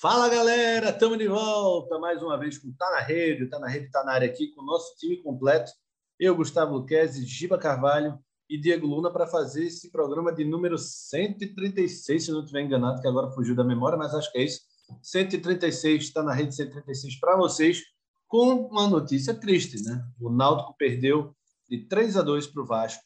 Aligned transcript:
Fala 0.00 0.28
galera, 0.28 0.90
estamos 0.90 1.18
de 1.18 1.26
volta 1.26 1.98
mais 1.98 2.22
uma 2.22 2.38
vez 2.38 2.56
com 2.56 2.72
Tá 2.72 2.88
na 2.92 3.00
Rede, 3.00 3.48
Tá 3.48 3.58
na 3.58 3.66
Rede, 3.66 3.90
Tá 3.90 4.04
na 4.04 4.12
área 4.12 4.28
aqui 4.28 4.54
com 4.54 4.62
o 4.62 4.64
nosso 4.64 4.96
time 4.96 5.20
completo. 5.20 5.72
Eu, 6.20 6.36
Gustavo 6.36 6.74
Luquezzi, 6.74 7.26
Giba 7.26 7.58
Carvalho 7.58 8.16
e 8.48 8.56
Diego 8.56 8.86
Luna 8.86 9.12
para 9.12 9.26
fazer 9.26 9.64
esse 9.64 9.90
programa 9.90 10.32
de 10.32 10.44
número 10.44 10.78
136, 10.78 12.24
se 12.24 12.30
não 12.30 12.42
estiver 12.42 12.60
enganado, 12.60 13.02
que 13.02 13.08
agora 13.08 13.32
fugiu 13.32 13.56
da 13.56 13.64
memória, 13.64 13.98
mas 13.98 14.14
acho 14.14 14.30
que 14.30 14.38
é 14.38 14.44
isso. 14.44 14.60
136, 15.02 16.04
está 16.04 16.22
na 16.22 16.32
rede 16.32 16.54
136 16.54 17.18
para 17.18 17.36
vocês, 17.36 17.82
com 18.28 18.68
uma 18.68 18.86
notícia 18.86 19.34
triste, 19.34 19.82
né? 19.82 20.00
O 20.20 20.30
Náutico 20.30 20.76
perdeu 20.78 21.34
de 21.68 21.88
3 21.88 22.16
a 22.16 22.22
2 22.22 22.46
para 22.46 22.62
o 22.62 22.66
Vasco, 22.66 23.02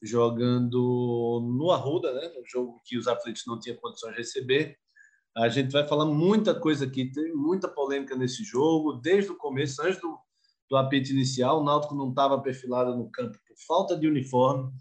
jogando 0.00 1.40
no 1.58 1.72
Arruda, 1.72 2.12
né? 2.14 2.32
Um 2.38 2.46
jogo 2.46 2.80
que 2.84 2.96
os 2.96 3.08
aflitos 3.08 3.42
não 3.48 3.58
tinham 3.58 3.76
condições 3.78 4.12
de 4.12 4.18
receber. 4.18 4.78
A 5.36 5.48
gente 5.50 5.70
vai 5.70 5.86
falar 5.86 6.06
muita 6.06 6.58
coisa 6.58 6.86
aqui, 6.86 7.12
tem 7.12 7.34
muita 7.34 7.68
polêmica 7.68 8.16
nesse 8.16 8.42
jogo, 8.42 8.94
desde 8.94 9.30
o 9.30 9.36
começo, 9.36 9.82
antes 9.82 10.00
do, 10.00 10.18
do 10.70 10.76
apito 10.76 11.10
inicial, 11.10 11.60
o 11.60 11.64
Náutico 11.64 11.94
não 11.94 12.08
estava 12.08 12.40
perfilado 12.40 12.96
no 12.96 13.10
campo 13.10 13.38
por 13.46 13.56
falta 13.66 13.94
de 13.94 14.08
uniforme. 14.08 14.72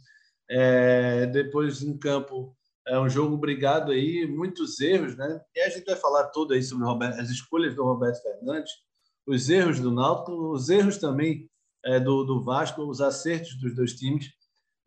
É, 0.50 1.26
depois, 1.26 1.82
em 1.82 1.98
campo, 1.98 2.56
é 2.88 2.98
um 2.98 3.10
jogo 3.10 3.36
brigado 3.36 3.92
aí, 3.92 4.26
muitos 4.26 4.80
erros, 4.80 5.18
né? 5.18 5.42
E 5.54 5.60
a 5.60 5.70
gente 5.70 5.86
vai 5.86 5.96
falar 5.98 6.28
tudo 6.28 6.54
aí 6.54 6.64
sobre 6.64 6.86
Roberto, 6.86 7.20
as 7.20 7.30
escolhas 7.30 7.76
do 7.76 7.84
Roberto 7.84 8.22
Fernandes, 8.22 8.72
os 9.28 9.50
erros 9.50 9.82
do 9.82 9.92
Náutico, 9.92 10.32
os 10.54 10.70
erros 10.70 10.98
também 10.98 11.50
é, 11.84 12.00
do, 12.00 12.24
do 12.24 12.42
Vasco, 12.42 12.82
os 12.84 13.02
acertos 13.02 13.60
dos 13.60 13.76
dois 13.76 13.94
times. 13.94 14.30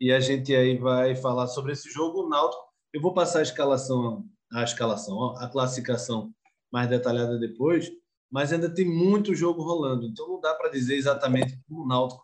E 0.01 0.11
a 0.11 0.19
gente 0.19 0.55
aí 0.55 0.77
vai 0.79 1.15
falar 1.15 1.45
sobre 1.45 1.73
esse 1.73 1.91
jogo. 1.91 2.23
O 2.23 2.29
Náutico, 2.29 2.63
eu 2.91 3.01
vou 3.01 3.13
passar 3.13 3.39
a 3.39 3.43
escalação 3.43 4.25
a 4.51 4.63
escalação, 4.63 5.35
a 5.37 5.47
classificação 5.47 6.33
mais 6.71 6.89
detalhada 6.89 7.37
depois, 7.37 7.91
mas 8.31 8.53
ainda 8.53 8.73
tem 8.73 8.85
muito 8.85 9.33
jogo 9.33 9.61
rolando, 9.61 10.05
então 10.05 10.27
não 10.27 10.39
dá 10.39 10.53
para 10.53 10.69
dizer 10.69 10.95
exatamente 10.95 11.59
como 11.67 11.83
o 11.83 11.87
Náutico 11.87 12.23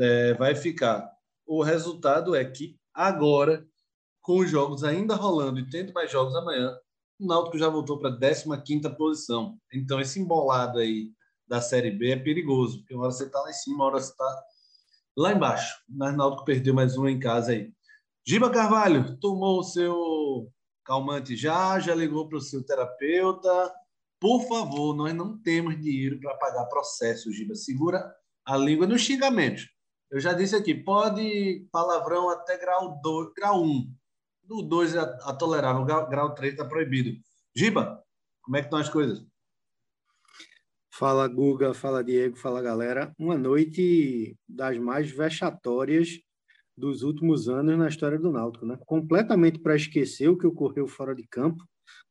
é, 0.00 0.34
vai 0.34 0.54
ficar. 0.54 1.10
O 1.46 1.62
resultado 1.62 2.34
é 2.34 2.44
que 2.44 2.78
agora, 2.92 3.66
com 4.22 4.38
os 4.38 4.50
jogos 4.50 4.82
ainda 4.82 5.14
rolando 5.14 5.60
e 5.60 5.68
tendo 5.68 5.92
mais 5.92 6.10
jogos 6.10 6.34
amanhã, 6.34 6.74
o 7.18 7.26
Náutico 7.26 7.58
já 7.58 7.68
voltou 7.68 7.98
para 7.98 8.10
a 8.10 8.60
15 8.60 8.88
posição. 8.96 9.58
Então 9.72 10.00
esse 10.00 10.18
embolado 10.18 10.78
aí 10.78 11.10
da 11.46 11.60
Série 11.60 11.90
B 11.90 12.10
é 12.10 12.16
perigoso, 12.16 12.78
porque 12.78 12.94
uma 12.94 13.04
hora 13.04 13.12
você 13.12 13.24
está 13.24 13.40
lá 13.40 13.50
em 13.50 13.54
cima, 13.54 13.76
uma 13.76 13.84
hora 13.86 14.00
você 14.00 14.10
está 14.10 14.42
lá 15.16 15.32
embaixo. 15.32 15.76
Mas 15.88 16.14
o 16.14 16.16
Náutico 16.16 16.44
perdeu 16.44 16.74
mais 16.74 16.96
uma 16.96 17.10
em 17.10 17.18
casa 17.18 17.52
aí. 17.52 17.70
Giba 18.26 18.50
Carvalho 18.50 19.18
tomou 19.18 19.60
o 19.60 19.64
seu 19.64 20.50
calmante 20.84 21.36
já, 21.36 21.78
já 21.80 21.94
ligou 21.94 22.28
para 22.28 22.38
o 22.38 22.40
seu 22.40 22.64
terapeuta. 22.64 23.74
Por 24.20 24.46
favor, 24.46 24.94
nós 24.94 25.14
não 25.14 25.38
temos 25.38 25.80
dinheiro 25.80 26.20
para 26.20 26.36
pagar 26.36 26.66
processo, 26.66 27.32
Giba. 27.32 27.54
Segura 27.54 28.14
a 28.44 28.56
língua 28.56 28.86
nos 28.86 29.02
xingamentos. 29.02 29.68
Eu 30.10 30.20
já 30.20 30.32
disse 30.32 30.54
aqui, 30.54 30.74
pode 30.74 31.66
palavrão 31.72 32.30
até 32.30 32.58
grau 32.58 33.00
2, 33.02 33.34
grau 33.34 33.62
1. 33.62 33.66
Um. 33.66 33.94
Do 34.44 34.62
2 34.62 34.94
é 34.94 34.98
a 34.98 35.32
tolerável, 35.32 35.84
grau 35.84 36.34
3 36.34 36.52
está 36.52 36.64
proibido. 36.64 37.18
Giba, 37.56 38.04
como 38.42 38.56
é 38.56 38.60
que 38.60 38.66
estão 38.66 38.78
as 38.78 38.90
coisas? 38.90 39.24
Fala 40.92 41.26
Guga, 41.26 41.74
fala 41.74 42.04
Diego, 42.04 42.36
fala 42.36 42.62
galera. 42.62 43.12
Uma 43.18 43.36
noite 43.36 44.36
das 44.46 44.78
mais 44.78 45.10
vexatórias 45.10 46.20
dos 46.76 47.02
últimos 47.02 47.48
anos 47.48 47.78
na 47.78 47.88
história 47.88 48.18
do 48.18 48.30
Náutico, 48.30 48.66
né? 48.66 48.78
Completamente 48.86 49.58
para 49.58 49.76
esquecer 49.76 50.28
o 50.28 50.36
que 50.36 50.46
ocorreu 50.46 50.86
fora 50.86 51.14
de 51.14 51.26
campo, 51.28 51.64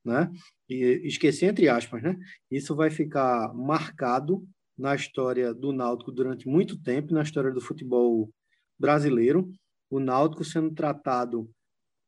né? 0.03 0.31
E 0.69 1.01
esquecer 1.05 1.47
entre 1.47 1.67
aspas, 1.69 2.01
né? 2.01 2.17
Isso 2.49 2.75
vai 2.75 2.89
ficar 2.89 3.53
marcado 3.53 4.45
na 4.77 4.95
história 4.95 5.53
do 5.53 5.71
Náutico 5.71 6.11
durante 6.11 6.47
muito 6.47 6.81
tempo, 6.81 7.13
na 7.13 7.21
história 7.21 7.51
do 7.51 7.61
futebol 7.61 8.29
brasileiro. 8.79 9.51
O 9.89 9.99
Náutico 9.99 10.43
sendo 10.43 10.73
tratado 10.73 11.49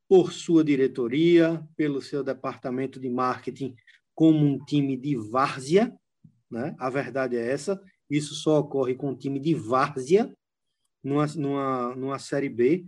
por 0.07 0.31
sua 0.31 0.63
diretoria, 0.63 1.63
pelo 1.75 2.01
seu 2.01 2.23
departamento 2.23 2.99
de 2.99 3.09
marketing 3.09 3.75
como 4.13 4.45
um 4.45 4.63
time 4.63 4.95
de 4.95 5.15
várzea, 5.15 5.93
né? 6.49 6.75
A 6.79 6.89
verdade 6.89 7.35
é 7.35 7.51
essa. 7.51 7.81
Isso 8.09 8.35
só 8.35 8.59
ocorre 8.59 8.95
com 8.95 9.09
um 9.09 9.15
time 9.15 9.39
de 9.39 9.53
várzea, 9.53 10.31
numa, 11.05 11.27
numa, 11.27 11.95
numa 11.95 12.19
Série 12.19 12.49
B, 12.49 12.87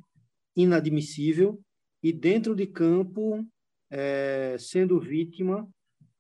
inadmissível, 0.56 1.62
e 2.02 2.12
dentro 2.12 2.56
de 2.56 2.66
campo, 2.66 3.46
é, 3.92 4.58
sendo 4.60 5.00
vítima 5.00 5.70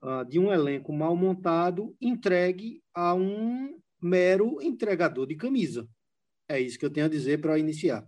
uh, 0.04 0.24
de 0.24 0.38
um 0.38 0.54
elenco 0.54 0.94
mal 0.94 1.16
montado, 1.16 1.96
entregue 2.00 2.84
a 2.94 3.16
um 3.16 3.82
mero 4.00 4.62
entregador 4.62 5.26
de 5.26 5.36
camisa. 5.36 5.90
É 6.48 6.60
isso 6.60 6.78
que 6.78 6.86
eu 6.86 6.94
tenho 6.94 7.08
a 7.08 7.10
dizer 7.10 7.42
para 7.42 7.58
iniciar. 7.58 8.08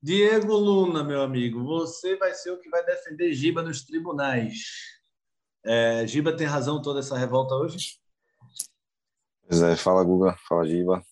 Diego 0.00 0.54
Luna, 0.54 1.02
meu 1.02 1.22
amigo, 1.22 1.64
você 1.64 2.16
vai 2.16 2.34
ser 2.34 2.52
o 2.52 2.58
que 2.60 2.68
vai 2.68 2.84
defender 2.84 3.32
Giba 3.32 3.62
nos 3.62 3.84
tribunais. 3.84 4.64
É, 5.64 6.06
Giba 6.06 6.36
tem 6.36 6.46
razão 6.46 6.80
toda 6.80 7.00
essa 7.00 7.16
revolta 7.16 7.54
hoje? 7.54 7.98
Pois 9.42 9.60
é, 9.60 9.76
fala 9.76 10.04
Guga, 10.04 10.36
fala 10.48 10.66
Giba. 10.66 11.04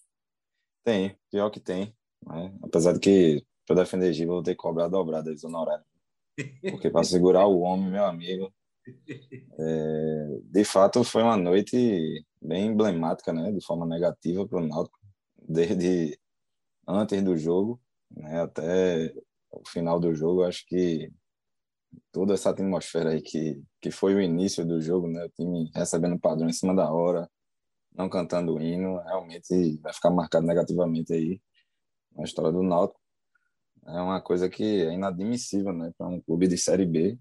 Tem, 0.91 1.17
pior 1.31 1.51
que 1.51 1.61
tem. 1.61 1.95
Né? 2.27 2.53
Apesar 2.65 2.93
de 2.93 2.99
que, 2.99 3.47
para 3.65 3.77
defender 3.77 4.13
Giba, 4.13 4.33
vou 4.33 4.43
ter 4.43 4.57
que 4.57 4.57
cobrar 4.57 4.89
dobrada 4.89 5.33
de 5.33 5.47
honorário. 5.47 5.85
Porque 6.69 6.91
para 6.91 7.05
segurar 7.05 7.47
o 7.47 7.61
homem, 7.61 7.91
meu 7.91 8.05
amigo. 8.05 8.53
É, 9.57 10.41
de 10.43 10.65
fato, 10.65 11.05
foi 11.05 11.23
uma 11.23 11.37
noite 11.37 12.25
bem 12.43 12.67
emblemática, 12.67 13.33
né? 13.33 13.53
De 13.53 13.65
forma 13.65 13.87
negativa 13.87 14.49
para 14.49 14.59
o 14.59 14.67
Náutico, 14.67 14.99
desde 15.41 16.19
antes 16.89 17.23
do 17.23 17.37
jogo 17.37 17.81
né, 18.11 18.41
até 18.43 19.15
o 19.53 19.63
final 19.69 20.01
do 20.01 20.13
jogo. 20.13 20.43
Acho 20.43 20.67
que 20.67 21.09
toda 22.11 22.35
essa 22.35 22.51
atmosfera 22.51 23.11
aí 23.11 23.23
que, 23.23 23.63
que 23.81 23.93
foi 23.93 24.15
o 24.15 24.21
início 24.21 24.67
do 24.67 24.81
jogo, 24.81 25.07
né? 25.07 25.25
O 25.25 25.31
time 25.31 25.71
recebendo 25.73 26.19
padrão 26.19 26.49
em 26.49 26.53
cima 26.53 26.75
da 26.75 26.91
hora, 26.93 27.31
não 28.01 28.09
cantando 28.09 28.55
o 28.55 28.61
hino, 28.61 28.99
realmente 28.99 29.77
vai 29.79 29.93
ficar 29.93 30.11
marcado 30.11 30.47
negativamente 30.47 31.13
aí 31.13 31.41
na 32.17 32.25
história 32.25 32.51
do 32.51 32.63
Náutico. 32.63 33.01
É 33.87 34.01
uma 34.01 34.21
coisa 34.21 34.49
que 34.49 34.83
é 34.83 34.93
inadmissível, 34.93 35.73
né, 35.73 35.93
para 35.97 36.07
um 36.07 36.21
clube 36.21 36.49
de 36.49 36.57
Série 36.57 36.87
B. 36.87 37.19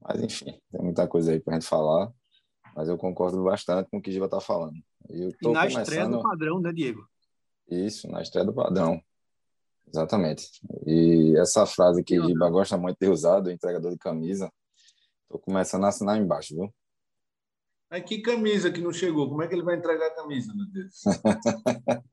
Mas, 0.00 0.22
enfim, 0.22 0.60
tem 0.70 0.82
muita 0.82 1.06
coisa 1.08 1.32
aí 1.32 1.40
para 1.40 1.54
a 1.54 1.60
gente 1.60 1.68
falar. 1.68 2.12
Mas 2.76 2.88
eu 2.88 2.98
concordo 2.98 3.42
bastante 3.44 3.88
com 3.88 3.98
o 3.98 4.02
que 4.02 4.10
o 4.10 4.12
Giva 4.12 4.24
está 4.24 4.40
falando. 4.40 4.76
Eu 5.08 5.30
e 5.30 5.48
na 5.48 5.60
começando... 5.60 5.82
estreia 5.82 6.08
do 6.08 6.22
padrão, 6.22 6.60
né, 6.60 6.72
Diego? 6.72 7.08
Isso, 7.68 8.08
na 8.08 8.20
estreia 8.20 8.44
do 8.44 8.52
padrão. 8.52 9.00
Exatamente. 9.86 10.48
E 10.86 11.36
essa 11.38 11.64
frase 11.66 12.02
que 12.02 12.18
o 12.18 12.26
Giba 12.26 12.50
gosta 12.50 12.76
muito 12.76 12.96
de 12.96 13.06
ter 13.06 13.10
usado, 13.10 13.50
entregador 13.50 13.92
de 13.92 13.98
camisa, 13.98 14.52
estou 15.22 15.38
começando 15.38 15.84
a 15.84 15.88
assinar 15.88 16.18
embaixo, 16.18 16.54
viu? 16.54 16.74
Aí 17.94 18.02
que 18.02 18.18
camisa 18.18 18.72
que 18.72 18.80
não 18.80 18.92
chegou? 18.92 19.28
Como 19.28 19.40
é 19.40 19.46
que 19.46 19.54
ele 19.54 19.62
vai 19.62 19.76
entregar 19.76 20.08
a 20.08 20.16
camisa, 20.16 20.52
meu 20.52 20.66
Deus? 20.66 21.00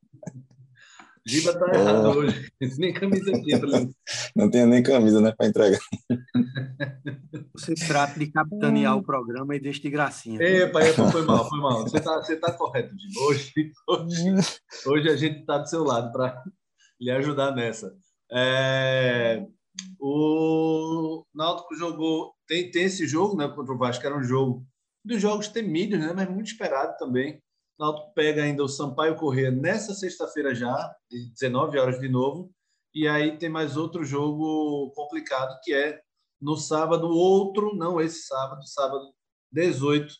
Giba 1.25 1.57
tá 1.57 1.73
errado 1.73 2.05
oh. 2.05 2.19
hoje. 2.19 2.51
Nem 2.77 2.93
camisa 2.93 3.31
aqui. 3.35 3.53
Não 4.35 4.51
tem 4.51 4.67
nem 4.67 4.83
camisa, 4.83 5.19
né, 5.19 5.33
para 5.35 5.47
entregar. 5.47 5.79
Você 7.57 7.73
trata 7.73 8.19
de 8.19 8.31
capitanear 8.31 8.95
o 8.95 9.01
programa 9.01 9.55
e 9.55 9.59
deixa 9.59 9.81
de 9.81 9.89
gracinha. 9.89 10.39
Epa, 10.39 10.83
epa, 10.83 11.09
foi 11.11 11.23
mal, 11.23 11.49
foi 11.49 11.59
mal. 11.59 11.81
Você 11.81 11.99
tá, 11.99 12.17
você 12.17 12.35
tá 12.35 12.51
correto, 12.51 12.93
Giba. 12.95 13.19
Hoje, 13.21 13.71
hoje, 13.87 14.35
hoje 14.85 15.09
a 15.09 15.15
gente 15.15 15.43
tá 15.45 15.57
do 15.57 15.67
seu 15.67 15.83
lado 15.83 16.11
para 16.11 16.43
lhe 16.99 17.09
ajudar 17.09 17.55
nessa. 17.55 17.91
É, 18.31 19.47
o 19.99 21.25
Náutico 21.33 21.73
jogou, 21.75 22.35
tem, 22.47 22.69
tem 22.69 22.83
esse 22.83 23.07
jogo 23.07 23.35
né, 23.35 23.47
contra 23.47 23.73
o 23.73 23.77
Vasco, 23.79 23.99
que 23.99 24.05
era 24.05 24.15
um 24.15 24.23
jogo 24.23 24.63
dos 25.03 25.21
jogos 25.21 25.47
temidos, 25.47 25.99
né? 25.99 26.13
mas 26.13 26.29
muito 26.29 26.47
esperado 26.47 26.97
também. 26.97 27.41
O 27.77 27.83
Náutico 27.83 28.13
pega 28.13 28.43
ainda 28.43 28.63
o 28.63 28.67
Sampaio 28.67 29.15
Corrêa 29.15 29.49
nessa 29.49 29.93
sexta-feira 29.93 30.53
já, 30.53 30.95
de 31.09 31.31
19 31.31 31.79
horas 31.79 31.99
de 31.99 32.07
novo, 32.07 32.51
e 32.93 33.07
aí 33.07 33.37
tem 33.37 33.49
mais 33.49 33.77
outro 33.77 34.03
jogo 34.03 34.91
complicado, 34.91 35.57
que 35.63 35.73
é 35.73 35.99
no 36.39 36.57
sábado, 36.57 37.07
outro, 37.09 37.75
não 37.75 38.01
esse 38.01 38.23
sábado, 38.23 38.65
sábado 38.67 39.13
18, 39.51 40.13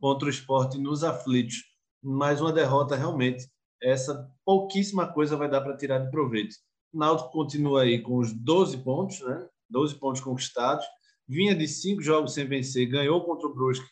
contra 0.00 0.26
o 0.26 0.30
esporte 0.30 0.78
nos 0.78 1.04
aflitos. 1.04 1.56
Mais 2.02 2.40
uma 2.40 2.52
derrota 2.52 2.96
realmente. 2.96 3.46
Essa 3.82 4.28
pouquíssima 4.44 5.12
coisa 5.12 5.36
vai 5.36 5.50
dar 5.50 5.60
para 5.60 5.76
tirar 5.76 5.98
de 5.98 6.10
proveito. 6.10 6.54
O 6.92 6.98
Náutico 6.98 7.30
continua 7.30 7.82
aí 7.82 8.00
com 8.00 8.16
os 8.16 8.32
12 8.32 8.78
pontos, 8.78 9.20
né? 9.20 9.48
12 9.68 9.96
pontos 9.96 10.20
conquistados. 10.20 10.84
Vinha 11.28 11.54
de 11.54 11.68
cinco 11.68 12.00
jogos 12.00 12.34
sem 12.34 12.46
vencer, 12.46 12.86
ganhou 12.88 13.24
contra 13.24 13.46
o 13.46 13.54
Brusque 13.54 13.86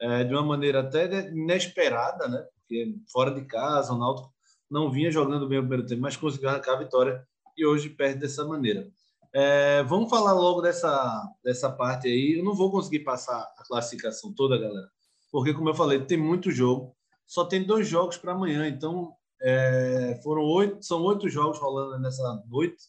é, 0.00 0.24
de 0.24 0.32
uma 0.32 0.42
maneira 0.42 0.80
até 0.80 1.28
inesperada, 1.28 2.28
né? 2.28 2.46
Porque 2.60 2.94
fora 3.10 3.30
de 3.30 3.44
casa, 3.44 3.92
o 3.92 3.98
Náutico 3.98 4.32
não 4.70 4.90
vinha 4.90 5.10
jogando 5.10 5.48
bem 5.48 5.58
o 5.58 5.62
primeiro 5.62 5.86
tempo, 5.86 6.02
mas 6.02 6.16
conseguiu 6.16 6.48
arrancar 6.48 6.74
a 6.74 6.78
vitória 6.78 7.26
e 7.56 7.64
hoje 7.66 7.88
perde 7.88 8.20
dessa 8.20 8.44
maneira. 8.44 8.88
É, 9.32 9.82
vamos 9.84 10.08
falar 10.08 10.32
logo 10.32 10.60
dessa, 10.60 11.22
dessa 11.42 11.70
parte 11.70 12.08
aí. 12.08 12.38
Eu 12.38 12.44
não 12.44 12.54
vou 12.54 12.70
conseguir 12.70 13.00
passar 13.00 13.40
a 13.58 13.64
classificação 13.66 14.32
toda, 14.32 14.58
galera, 14.58 14.88
porque, 15.30 15.52
como 15.52 15.68
eu 15.68 15.74
falei, 15.74 16.00
tem 16.00 16.18
muito 16.18 16.50
jogo. 16.50 16.94
Só 17.26 17.44
tem 17.44 17.62
dois 17.62 17.86
jogos 17.86 18.16
para 18.16 18.32
amanhã, 18.32 18.66
então 18.66 19.12
é, 19.42 20.18
foram 20.22 20.42
oito, 20.42 20.82
são 20.82 21.02
oito 21.02 21.28
jogos 21.28 21.58
rolando 21.58 21.98
nessa 21.98 22.42
noite. 22.48 22.84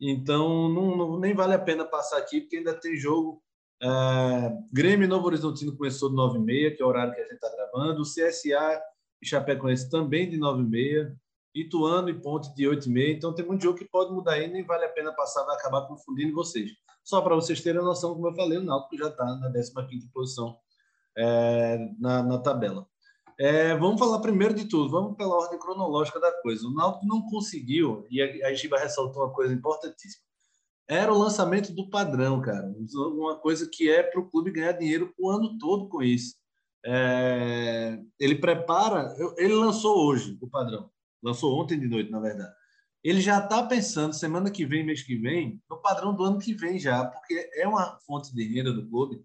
Então, 0.00 0.68
não, 0.68 0.96
não, 0.96 1.20
nem 1.20 1.34
vale 1.34 1.54
a 1.54 1.58
pena 1.58 1.84
passar 1.84 2.18
aqui, 2.18 2.40
porque 2.40 2.56
ainda 2.56 2.74
tem 2.74 2.96
jogo. 2.96 3.42
É, 3.82 3.88
Grêmio 4.72 5.08
Novo 5.08 5.26
Horizontino 5.26 5.76
começou 5.76 6.08
de 6.10 6.16
9h30, 6.16 6.76
que 6.76 6.82
é 6.82 6.84
o 6.84 6.88
horário 6.88 7.14
que 7.14 7.20
a 7.20 7.24
gente 7.24 7.34
está 7.34 7.50
gravando. 7.50 8.02
O 8.02 8.04
CSA 8.04 8.82
e 9.22 9.26
Chapecoense 9.26 9.90
também 9.90 10.28
de 10.28 10.38
9h30. 10.38 11.14
Ituano 11.54 12.08
e 12.08 12.20
Ponte 12.20 12.52
de 12.54 12.66
8 12.66 12.88
e 12.88 12.90
meia. 12.90 13.12
Então 13.12 13.32
tem 13.32 13.46
muito 13.46 13.62
jogo 13.62 13.78
que 13.78 13.84
pode 13.84 14.12
mudar 14.12 14.32
aí, 14.32 14.48
nem 14.48 14.64
vale 14.64 14.84
a 14.84 14.88
pena 14.88 15.12
passar, 15.12 15.44
vai 15.44 15.56
acabar 15.56 15.86
confundindo 15.86 16.34
vocês. 16.34 16.72
Só 17.04 17.20
para 17.20 17.34
vocês 17.34 17.60
terem 17.60 17.80
a 17.80 17.84
noção, 17.84 18.14
como 18.14 18.28
eu 18.28 18.34
falei, 18.34 18.58
o 18.58 18.64
Náutico 18.64 18.96
já 18.96 19.08
está 19.08 19.24
na 19.24 19.52
15 19.52 20.10
posição 20.12 20.58
é, 21.16 21.78
na, 21.98 22.22
na, 22.22 22.38
tabela. 22.38 22.86
É, 23.38 23.76
vamos 23.76 24.00
falar 24.00 24.20
primeiro 24.20 24.54
de 24.54 24.64
tudo, 24.64 24.90
vamos 24.90 25.16
pela 25.16 25.36
ordem 25.36 25.58
cronológica 25.58 26.18
da 26.18 26.32
coisa. 26.40 26.66
O 26.66 26.74
Náutico 26.74 27.06
não 27.06 27.22
conseguiu, 27.22 28.06
e 28.10 28.22
a, 28.22 28.48
a 28.48 28.54
Giba 28.54 28.78
ressaltou 28.78 29.22
uma 29.22 29.32
coisa 29.32 29.52
importantíssima, 29.52 30.24
era 30.88 31.12
o 31.12 31.18
lançamento 31.18 31.72
do 31.74 31.88
padrão, 31.88 32.40
cara. 32.40 32.72
Uma 32.94 33.36
coisa 33.38 33.68
que 33.70 33.90
é 33.90 34.02
para 34.02 34.20
o 34.20 34.28
clube 34.30 34.50
ganhar 34.50 34.72
dinheiro 34.72 35.12
o 35.18 35.30
ano 35.30 35.56
todo 35.58 35.88
com 35.88 36.02
isso. 36.02 36.34
É, 36.86 37.98
ele 38.20 38.34
prepara, 38.34 39.14
ele 39.38 39.54
lançou 39.54 40.06
hoje 40.06 40.36
o 40.40 40.48
padrão 40.48 40.90
lançou 41.24 41.58
ontem 41.58 41.80
de 41.80 41.88
noite, 41.88 42.10
na 42.10 42.20
verdade. 42.20 42.52
Ele 43.02 43.20
já 43.20 43.38
está 43.38 43.62
pensando, 43.66 44.14
semana 44.14 44.50
que 44.50 44.66
vem, 44.66 44.84
mês 44.84 45.02
que 45.02 45.16
vem, 45.16 45.60
no 45.68 45.80
padrão 45.80 46.14
do 46.14 46.22
ano 46.22 46.38
que 46.38 46.54
vem 46.54 46.78
já, 46.78 47.04
porque 47.06 47.50
é 47.54 47.66
uma 47.66 47.98
fonte 48.06 48.34
de 48.34 48.44
renda 48.44 48.72
do 48.72 48.88
clube 48.88 49.22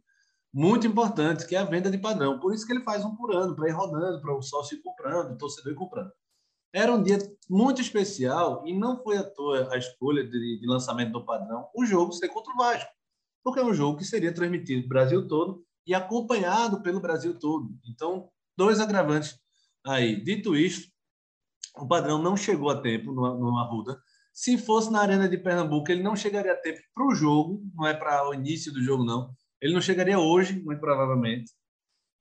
muito 0.52 0.88
importante, 0.88 1.46
que 1.46 1.56
é 1.56 1.60
a 1.60 1.66
venda 1.66 1.92
de 1.92 1.98
padrão. 1.98 2.40
Por 2.40 2.54
isso 2.54 2.66
que 2.66 2.74
ele 2.74 2.84
faz 2.84 3.06
um 3.06 3.16
por 3.16 3.36
ano, 3.36 3.56
para 3.56 3.70
ir 3.70 3.74
rodando, 3.74 4.22
para 4.22 4.36
o 4.36 4.42
sócio 4.42 4.78
ir 4.78 4.82
comprando, 4.82 5.34
o 5.34 5.38
torcedor 5.38 5.74
ir 5.74 5.76
comprando. 5.76 6.12
Era 6.74 6.94
um 6.94 7.02
dia 7.02 7.18
muito 7.50 7.82
especial 7.82 8.64
e 8.66 8.74
não 8.74 9.02
foi 9.02 9.18
à 9.18 9.24
toa 9.24 9.74
a 9.74 9.78
escolha 9.78 10.24
de, 10.24 10.60
de 10.60 10.68
lançamento 10.68 11.12
do 11.12 11.26
padrão 11.26 11.68
o 11.76 11.86
jogo 11.86 12.14
ser 12.14 12.30
contra 12.30 12.54
o 12.54 12.58
Vasco, 12.58 12.90
porque 13.44 13.60
é 13.60 13.64
um 13.64 13.74
jogo 13.74 13.98
que 13.98 14.06
seria 14.06 14.34
transmitido 14.34 14.84
no 14.84 14.88
Brasil 14.88 15.28
todo 15.28 15.66
e 15.86 15.96
acompanhado 15.96 16.84
pelo 16.84 17.00
Brasil 17.00 17.38
todo. 17.40 17.76
Então, 17.84 18.30
dois 18.56 18.80
agravantes 18.80 19.40
aí. 19.86 20.24
Dito 20.24 20.56
isto, 20.56 20.92
o 21.76 21.88
padrão 21.88 22.22
não 22.22 22.38
chegou 22.38 22.70
a 22.70 22.82
tempo 22.82 23.12
no, 23.12 23.38
no. 23.40 24.00
Se 24.32 24.58
fosse 24.58 24.92
na 24.92 25.02
Arena 25.02 25.28
de 25.28 25.38
Pernambuco, 25.38 25.92
ele 25.92 26.04
não 26.04 26.16
chegaria 26.16 26.54
a 26.54 26.56
tempo 26.56 26.80
para 26.94 27.06
o 27.06 27.16
jogo, 27.16 27.62
não 27.74 27.88
é 27.88 27.94
para 27.94 28.30
o 28.30 28.34
início 28.34 28.72
do 28.72 28.82
jogo, 28.82 29.04
não. 29.04 29.34
Ele 29.60 29.74
não 29.74 29.82
chegaria 29.82 30.20
hoje, 30.20 30.62
muito 30.62 30.80
provavelmente. 30.80 31.52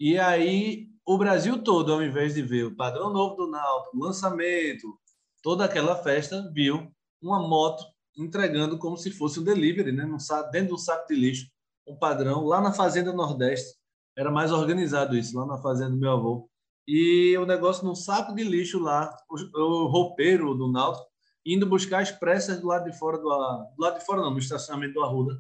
E 0.01 0.19
aí, 0.19 0.89
o 1.09 1.17
Brasil 1.17 1.63
todo, 1.63 1.93
ao 1.93 2.03
invés 2.03 2.35
de 2.35 2.43
ver 2.43 2.65
o 2.67 2.77
padrão 2.77 3.11
novo 3.11 3.35
do 3.35 3.51
Náutico, 3.51 3.97
lançamento, 3.97 4.99
toda 5.43 5.65
aquela 5.65 5.97
festa, 5.97 6.51
viu 6.53 6.93
uma 7.23 7.41
moto 7.41 7.83
entregando 8.17 8.77
como 8.77 8.97
se 8.99 9.11
fosse 9.11 9.41
um 9.41 9.45
delivery, 9.45 9.91
né? 9.91 10.07
dentro 10.53 10.75
do 10.75 10.79
saco 10.79 11.09
de 11.09 11.15
lixo, 11.15 11.49
um 11.87 11.97
padrão. 11.97 12.45
Lá 12.45 12.61
na 12.61 12.73
Fazenda 12.73 13.11
Nordeste, 13.11 13.75
era 14.15 14.31
mais 14.31 14.53
organizado 14.53 15.17
isso, 15.17 15.39
lá 15.39 15.47
na 15.47 15.57
Fazenda 15.57 15.93
do 15.93 15.97
meu 15.97 16.11
avô 16.11 16.51
e 16.87 17.37
o 17.39 17.45
negócio 17.47 17.85
num 17.87 17.95
saco 17.95 18.35
de 18.35 18.43
lixo 18.43 18.79
lá, 18.79 19.15
o, 19.31 19.61
o 19.61 19.87
roupeiro 19.87 20.55
do 20.55 20.71
Náutico, 20.71 21.07
indo 21.45 21.67
buscar 21.67 22.01
as 22.01 22.11
pressas 22.11 22.61
do 22.61 22.67
lado 22.67 22.91
de 22.91 22.99
fora 22.99 23.17
do, 23.17 23.25
do 23.25 23.83
lado 23.83 23.99
de 23.99 24.05
fora 24.05 24.21
não, 24.23 24.31
no 24.31 24.39
estacionamento 24.39 24.95
do 24.95 25.03
Arruda, 25.03 25.39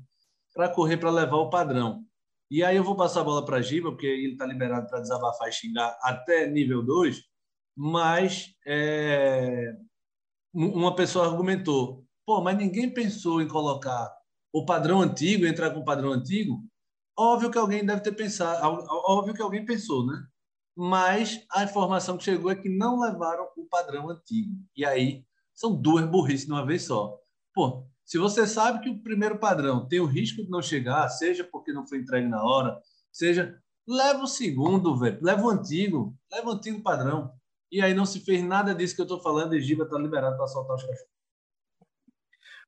para 0.54 0.68
correr 0.68 0.96
para 0.96 1.10
levar 1.10 1.36
o 1.36 1.50
padrão. 1.50 2.04
E 2.50 2.64
aí 2.64 2.76
eu 2.76 2.84
vou 2.84 2.96
passar 2.96 3.20
a 3.20 3.24
bola 3.24 3.44
para 3.44 3.60
Giba, 3.60 3.90
porque 3.90 4.06
ele 4.06 4.32
está 4.32 4.46
liberado 4.46 4.86
para 4.88 5.00
desabafar 5.00 5.48
e 5.48 5.52
xingar 5.52 5.96
até 6.02 6.46
nível 6.46 6.82
2, 6.82 7.22
mas 7.76 8.54
é, 8.66 9.74
uma 10.52 10.94
pessoa 10.96 11.26
argumentou, 11.26 12.04
pô, 12.26 12.40
mas 12.40 12.56
ninguém 12.56 12.92
pensou 12.92 13.42
em 13.42 13.48
colocar 13.48 14.10
o 14.52 14.64
padrão 14.64 15.02
antigo, 15.02 15.46
entrar 15.46 15.70
com 15.70 15.80
o 15.80 15.84
padrão 15.84 16.12
antigo? 16.12 16.64
Óbvio 17.16 17.50
que 17.50 17.58
alguém 17.58 17.84
deve 17.84 18.00
ter 18.00 18.12
pensado, 18.12 18.66
óbvio 19.06 19.34
que 19.34 19.42
alguém 19.42 19.64
pensou, 19.64 20.06
né? 20.06 20.26
mas 20.80 21.44
a 21.50 21.64
informação 21.64 22.16
que 22.16 22.22
chegou 22.22 22.52
é 22.52 22.54
que 22.54 22.68
não 22.68 23.00
levaram 23.00 23.48
o 23.56 23.66
padrão 23.66 24.08
antigo. 24.08 24.54
E 24.76 24.84
aí 24.84 25.24
são 25.52 25.74
duas 25.74 26.08
burrices 26.08 26.46
de 26.46 26.52
uma 26.52 26.64
vez 26.64 26.84
só. 26.84 27.18
Pô, 27.52 27.87
se 28.08 28.16
você 28.16 28.46
sabe 28.46 28.80
que 28.80 28.88
o 28.88 28.98
primeiro 28.98 29.38
padrão 29.38 29.86
tem 29.86 30.00
o 30.00 30.06
risco 30.06 30.42
de 30.42 30.48
não 30.48 30.62
chegar, 30.62 31.06
seja 31.10 31.44
porque 31.44 31.74
não 31.74 31.86
foi 31.86 31.98
entregue 31.98 32.26
na 32.26 32.42
hora, 32.42 32.80
seja 33.12 33.60
leva 33.86 34.22
o 34.22 34.26
segundo, 34.26 34.96
velho, 34.96 35.18
leva 35.20 35.42
o 35.42 35.50
antigo, 35.50 36.16
leva 36.32 36.48
o 36.48 36.52
antigo 36.52 36.82
padrão. 36.82 37.30
E 37.70 37.82
aí 37.82 37.92
não 37.92 38.06
se 38.06 38.20
fez 38.20 38.42
nada 38.42 38.74
disso 38.74 38.94
que 38.94 39.02
eu 39.02 39.04
estou 39.04 39.20
falando 39.20 39.54
e 39.54 39.60
Giba 39.60 39.84
está 39.84 39.98
liberado 39.98 40.38
para 40.38 40.46
soltar 40.46 40.76
os 40.76 40.82
cachorros. 40.84 41.06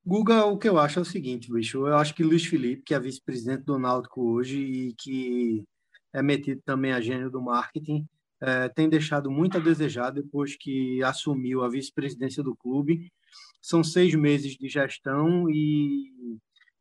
Guga, 0.05 0.45
o 0.45 0.59
que 0.59 0.69
eu 0.69 0.79
acho 0.79 0.99
é 0.99 1.03
o 1.03 1.07
seguinte, 1.07 1.51
bicho. 1.51 1.87
Eu 1.87 1.97
acho 1.97 2.15
que 2.15 2.23
Luiz 2.23 2.45
Felipe, 2.45 2.83
que 2.83 2.93
é 2.93 3.01
vice-presidente 3.01 3.65
do 3.65 3.79
Náutico 3.79 4.21
hoje 4.21 4.59
e 4.59 4.95
que 4.95 5.65
é 6.13 6.23
metido 6.23 6.61
também 6.67 6.93
a 6.93 7.01
gênio 7.01 7.31
do 7.31 7.41
marketing, 7.41 8.07
é, 8.43 8.69
tem 8.69 8.89
deixado 8.89 9.31
muito 9.31 9.57
a 9.59 9.61
desejar 9.61 10.11
depois 10.11 10.57
que 10.57 11.03
assumiu 11.03 11.63
a 11.63 11.69
vice-presidência 11.69 12.43
do 12.43 12.57
clube. 12.57 13.13
São 13.61 13.85
seis 13.85 14.15
meses 14.15 14.57
de 14.57 14.69
gestão 14.69 15.49
e 15.51 16.11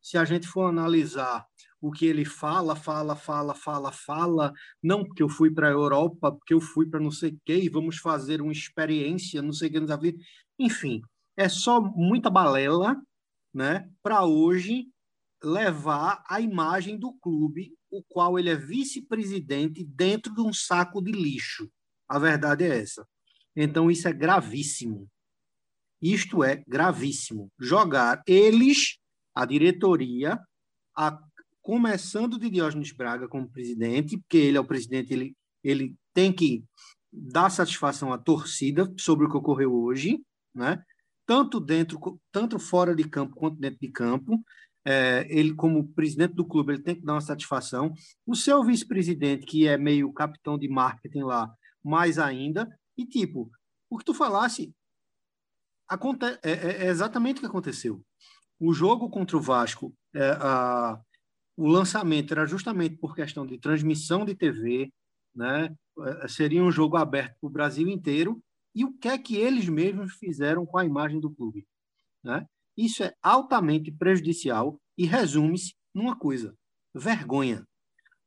se 0.00 0.16
a 0.16 0.24
gente 0.24 0.46
for 0.46 0.68
analisar 0.68 1.44
o 1.80 1.90
que 1.90 2.06
ele 2.06 2.24
fala, 2.24 2.76
fala, 2.76 3.16
fala, 3.16 3.54
fala, 3.54 3.92
fala, 3.92 4.52
não 4.82 5.04
porque 5.04 5.22
eu 5.22 5.28
fui 5.28 5.50
para 5.50 5.68
a 5.68 5.70
Europa, 5.70 6.32
porque 6.32 6.52
eu 6.52 6.60
fui 6.60 6.86
para 6.86 7.00
não 7.00 7.10
sei 7.10 7.30
o 7.30 7.40
quê, 7.44 7.56
e 7.56 7.68
vamos 7.68 7.98
fazer 7.98 8.42
uma 8.42 8.52
experiência, 8.52 9.40
não 9.40 9.52
sei 9.52 9.68
o 9.68 9.72
que 9.72 9.96
vida. 9.96 10.18
Enfim, 10.58 11.00
é 11.36 11.48
só 11.48 11.80
muita 11.80 12.28
balela, 12.28 12.96
né, 13.52 13.88
para 14.02 14.24
hoje 14.24 14.86
levar 15.42 16.22
a 16.28 16.40
imagem 16.40 16.98
do 16.98 17.12
clube 17.14 17.74
o 17.90 18.02
qual 18.02 18.38
ele 18.38 18.50
é 18.50 18.56
vice-presidente 18.56 19.84
dentro 19.84 20.34
de 20.34 20.40
um 20.40 20.52
saco 20.52 21.02
de 21.02 21.12
lixo. 21.12 21.70
A 22.08 22.18
verdade 22.18 22.64
é 22.64 22.80
essa. 22.80 23.06
Então, 23.54 23.90
isso 23.90 24.06
é 24.06 24.12
gravíssimo. 24.12 25.08
Isto 26.00 26.44
é 26.44 26.62
gravíssimo. 26.66 27.50
Jogar 27.58 28.22
eles, 28.26 28.98
a 29.34 29.44
diretoria, 29.44 30.40
a, 30.96 31.18
começando 31.60 32.38
de 32.38 32.48
Diógenes 32.48 32.92
Braga 32.92 33.28
como 33.28 33.50
presidente, 33.50 34.18
porque 34.18 34.38
ele 34.38 34.56
é 34.56 34.60
o 34.60 34.66
presidente, 34.66 35.12
ele, 35.12 35.36
ele 35.62 35.94
tem 36.14 36.32
que 36.32 36.64
dar 37.12 37.50
satisfação 37.50 38.12
à 38.12 38.18
torcida 38.18 38.92
sobre 38.98 39.26
o 39.26 39.30
que 39.30 39.36
ocorreu 39.36 39.74
hoje, 39.74 40.22
né? 40.54 40.82
tanto 41.26 41.60
dentro, 41.60 42.20
tanto 42.32 42.58
fora 42.58 42.94
de 42.94 43.04
campo 43.04 43.34
quanto 43.34 43.56
dentro 43.58 43.78
de 43.80 43.88
campo 43.88 44.42
é, 44.84 45.26
ele 45.28 45.54
como 45.54 45.88
presidente 45.88 46.34
do 46.34 46.44
clube 46.44 46.72
ele 46.72 46.82
tem 46.82 46.94
que 46.94 47.04
dar 47.04 47.14
uma 47.14 47.20
satisfação. 47.20 47.92
O 48.26 48.34
seu 48.34 48.62
vice-presidente 48.64 49.46
que 49.46 49.66
é 49.66 49.76
meio 49.76 50.12
capitão 50.12 50.58
de 50.58 50.68
marketing 50.68 51.22
lá, 51.22 51.52
mais 51.82 52.18
ainda. 52.18 52.68
E 52.96 53.06
tipo, 53.06 53.50
o 53.88 53.98
que 53.98 54.04
tu 54.04 54.14
falasse 54.14 54.74
aconte 55.88 56.24
é, 56.24 56.38
é, 56.42 56.84
é 56.84 56.86
exatamente 56.86 57.38
o 57.38 57.40
que 57.40 57.46
aconteceu. 57.46 58.02
O 58.58 58.72
jogo 58.72 59.10
contra 59.10 59.36
o 59.36 59.40
Vasco, 59.40 59.94
é, 60.14 60.30
a, 60.40 61.00
o 61.56 61.66
lançamento 61.66 62.32
era 62.32 62.46
justamente 62.46 62.96
por 62.96 63.14
questão 63.14 63.46
de 63.46 63.58
transmissão 63.58 64.24
de 64.24 64.34
TV, 64.34 64.92
né? 65.34 65.74
É, 66.22 66.28
seria 66.28 66.62
um 66.62 66.70
jogo 66.70 66.96
aberto 66.96 67.36
para 67.40 67.46
o 67.46 67.50
Brasil 67.50 67.88
inteiro. 67.88 68.40
E 68.74 68.84
o 68.84 68.92
que 68.92 69.08
é 69.08 69.18
que 69.18 69.36
eles 69.36 69.68
mesmos 69.68 70.14
fizeram 70.14 70.64
com 70.64 70.78
a 70.78 70.84
imagem 70.84 71.18
do 71.20 71.30
clube, 71.30 71.66
né? 72.22 72.46
Isso 72.76 73.02
é 73.02 73.12
altamente 73.22 73.90
prejudicial 73.90 74.80
e 74.96 75.06
resume-se 75.06 75.74
numa 75.94 76.16
coisa: 76.16 76.54
vergonha. 76.94 77.64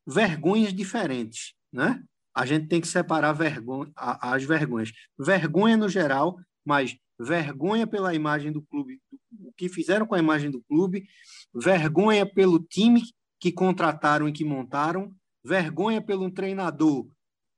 Vergonhas 0.05 0.73
diferentes, 0.73 1.53
né? 1.71 2.03
A 2.35 2.45
gente 2.45 2.67
tem 2.67 2.81
que 2.81 2.87
separar 2.87 3.33
vergonha, 3.33 3.91
as 3.95 4.43
vergonhas. 4.43 4.91
Vergonha 5.17 5.77
no 5.77 5.87
geral, 5.87 6.37
mas 6.65 6.97
vergonha 7.19 7.85
pela 7.85 8.13
imagem 8.13 8.51
do 8.51 8.61
clube, 8.63 8.99
o 9.39 9.53
que 9.53 9.69
fizeram 9.69 10.05
com 10.05 10.15
a 10.15 10.19
imagem 10.19 10.49
do 10.49 10.61
clube, 10.63 11.05
vergonha 11.53 12.25
pelo 12.25 12.59
time 12.59 13.01
que 13.39 13.51
contrataram 13.51 14.27
e 14.27 14.33
que 14.33 14.43
montaram, 14.43 15.15
vergonha 15.43 16.01
pelo 16.01 16.31
treinador 16.31 17.07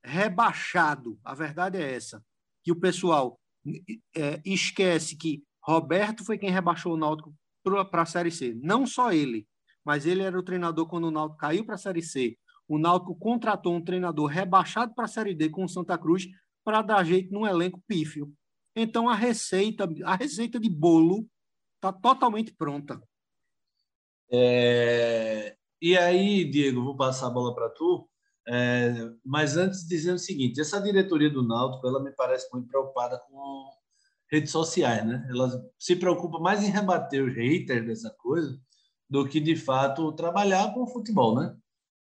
rebaixado. 0.04 1.18
A 1.24 1.34
verdade 1.34 1.78
é 1.78 1.94
essa, 1.94 2.22
que 2.62 2.70
o 2.70 2.78
pessoal 2.78 3.40
é, 4.14 4.40
esquece 4.44 5.16
que 5.16 5.42
Roberto 5.66 6.24
foi 6.24 6.38
quem 6.38 6.50
rebaixou 6.50 6.94
o 6.94 6.96
Náutico 6.96 7.34
para 7.90 8.02
a 8.02 8.06
Série 8.06 8.30
C. 8.30 8.54
Não 8.62 8.86
só 8.86 9.12
ele, 9.12 9.48
mas 9.84 10.06
ele 10.06 10.22
era 10.22 10.38
o 10.38 10.42
treinador 10.42 10.86
quando 10.86 11.08
o 11.08 11.10
Náutico 11.10 11.40
caiu 11.40 11.64
para 11.64 11.74
a 11.74 11.78
Série 11.78 12.02
C. 12.02 12.38
O 12.68 12.78
Náutico 12.78 13.16
contratou 13.16 13.74
um 13.74 13.82
treinador 13.82 14.26
rebaixado 14.26 14.94
para 14.94 15.06
a 15.06 15.08
Série 15.08 15.34
D 15.34 15.48
com 15.48 15.64
o 15.64 15.68
Santa 15.68 15.98
Cruz 15.98 16.28
para 16.64 16.82
dar 16.82 17.04
jeito 17.04 17.32
num 17.32 17.46
elenco 17.46 17.82
pífio. 17.86 18.32
Então 18.76 19.08
a 19.08 19.14
receita, 19.14 19.88
a 20.04 20.14
receita 20.14 20.60
de 20.60 20.68
bolo 20.68 21.26
está 21.76 21.92
totalmente 21.92 22.52
pronta. 22.52 23.02
É... 24.30 25.56
E 25.80 25.96
aí, 25.96 26.48
Diego, 26.48 26.82
vou 26.82 26.96
passar 26.96 27.26
a 27.28 27.30
bola 27.30 27.54
para 27.54 27.70
tu. 27.70 28.08
É... 28.48 28.92
Mas 29.24 29.56
antes, 29.56 29.86
dizendo 29.86 30.16
o 30.16 30.20
seguinte: 30.20 30.60
essa 30.60 30.80
diretoria 30.80 31.30
do 31.30 31.46
Náutico, 31.46 31.86
ela 31.86 32.02
me 32.02 32.10
parece 32.12 32.48
muito 32.52 32.68
preocupada 32.68 33.18
com 33.28 33.70
redes 34.30 34.50
sociais, 34.50 35.06
né? 35.06 35.26
Ela 35.30 35.50
se 35.78 35.96
preocupa 35.96 36.38
mais 36.38 36.62
em 36.62 36.70
rebater 36.70 37.24
os 37.24 37.34
haters 37.34 37.86
dessa 37.86 38.10
coisa 38.18 38.58
do 39.08 39.26
que, 39.26 39.40
de 39.40 39.56
fato, 39.56 40.12
trabalhar 40.12 40.72
com 40.74 40.82
o 40.82 40.86
futebol, 40.86 41.34
né? 41.38 41.56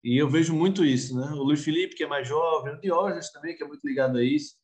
E 0.02 0.20
eu 0.20 0.30
vejo 0.30 0.54
muito 0.54 0.84
isso, 0.84 1.18
né? 1.18 1.26
O 1.32 1.42
Luiz 1.42 1.62
Felipe, 1.64 1.94
que 1.94 2.04
é 2.04 2.06
mais 2.06 2.26
jovem, 2.26 2.74
o 2.74 2.80
Diógenes 2.80 3.30
também, 3.32 3.56
que 3.56 3.62
é 3.62 3.66
muito 3.66 3.86
ligado 3.86 4.18
a 4.18 4.24
isso. 4.24 4.54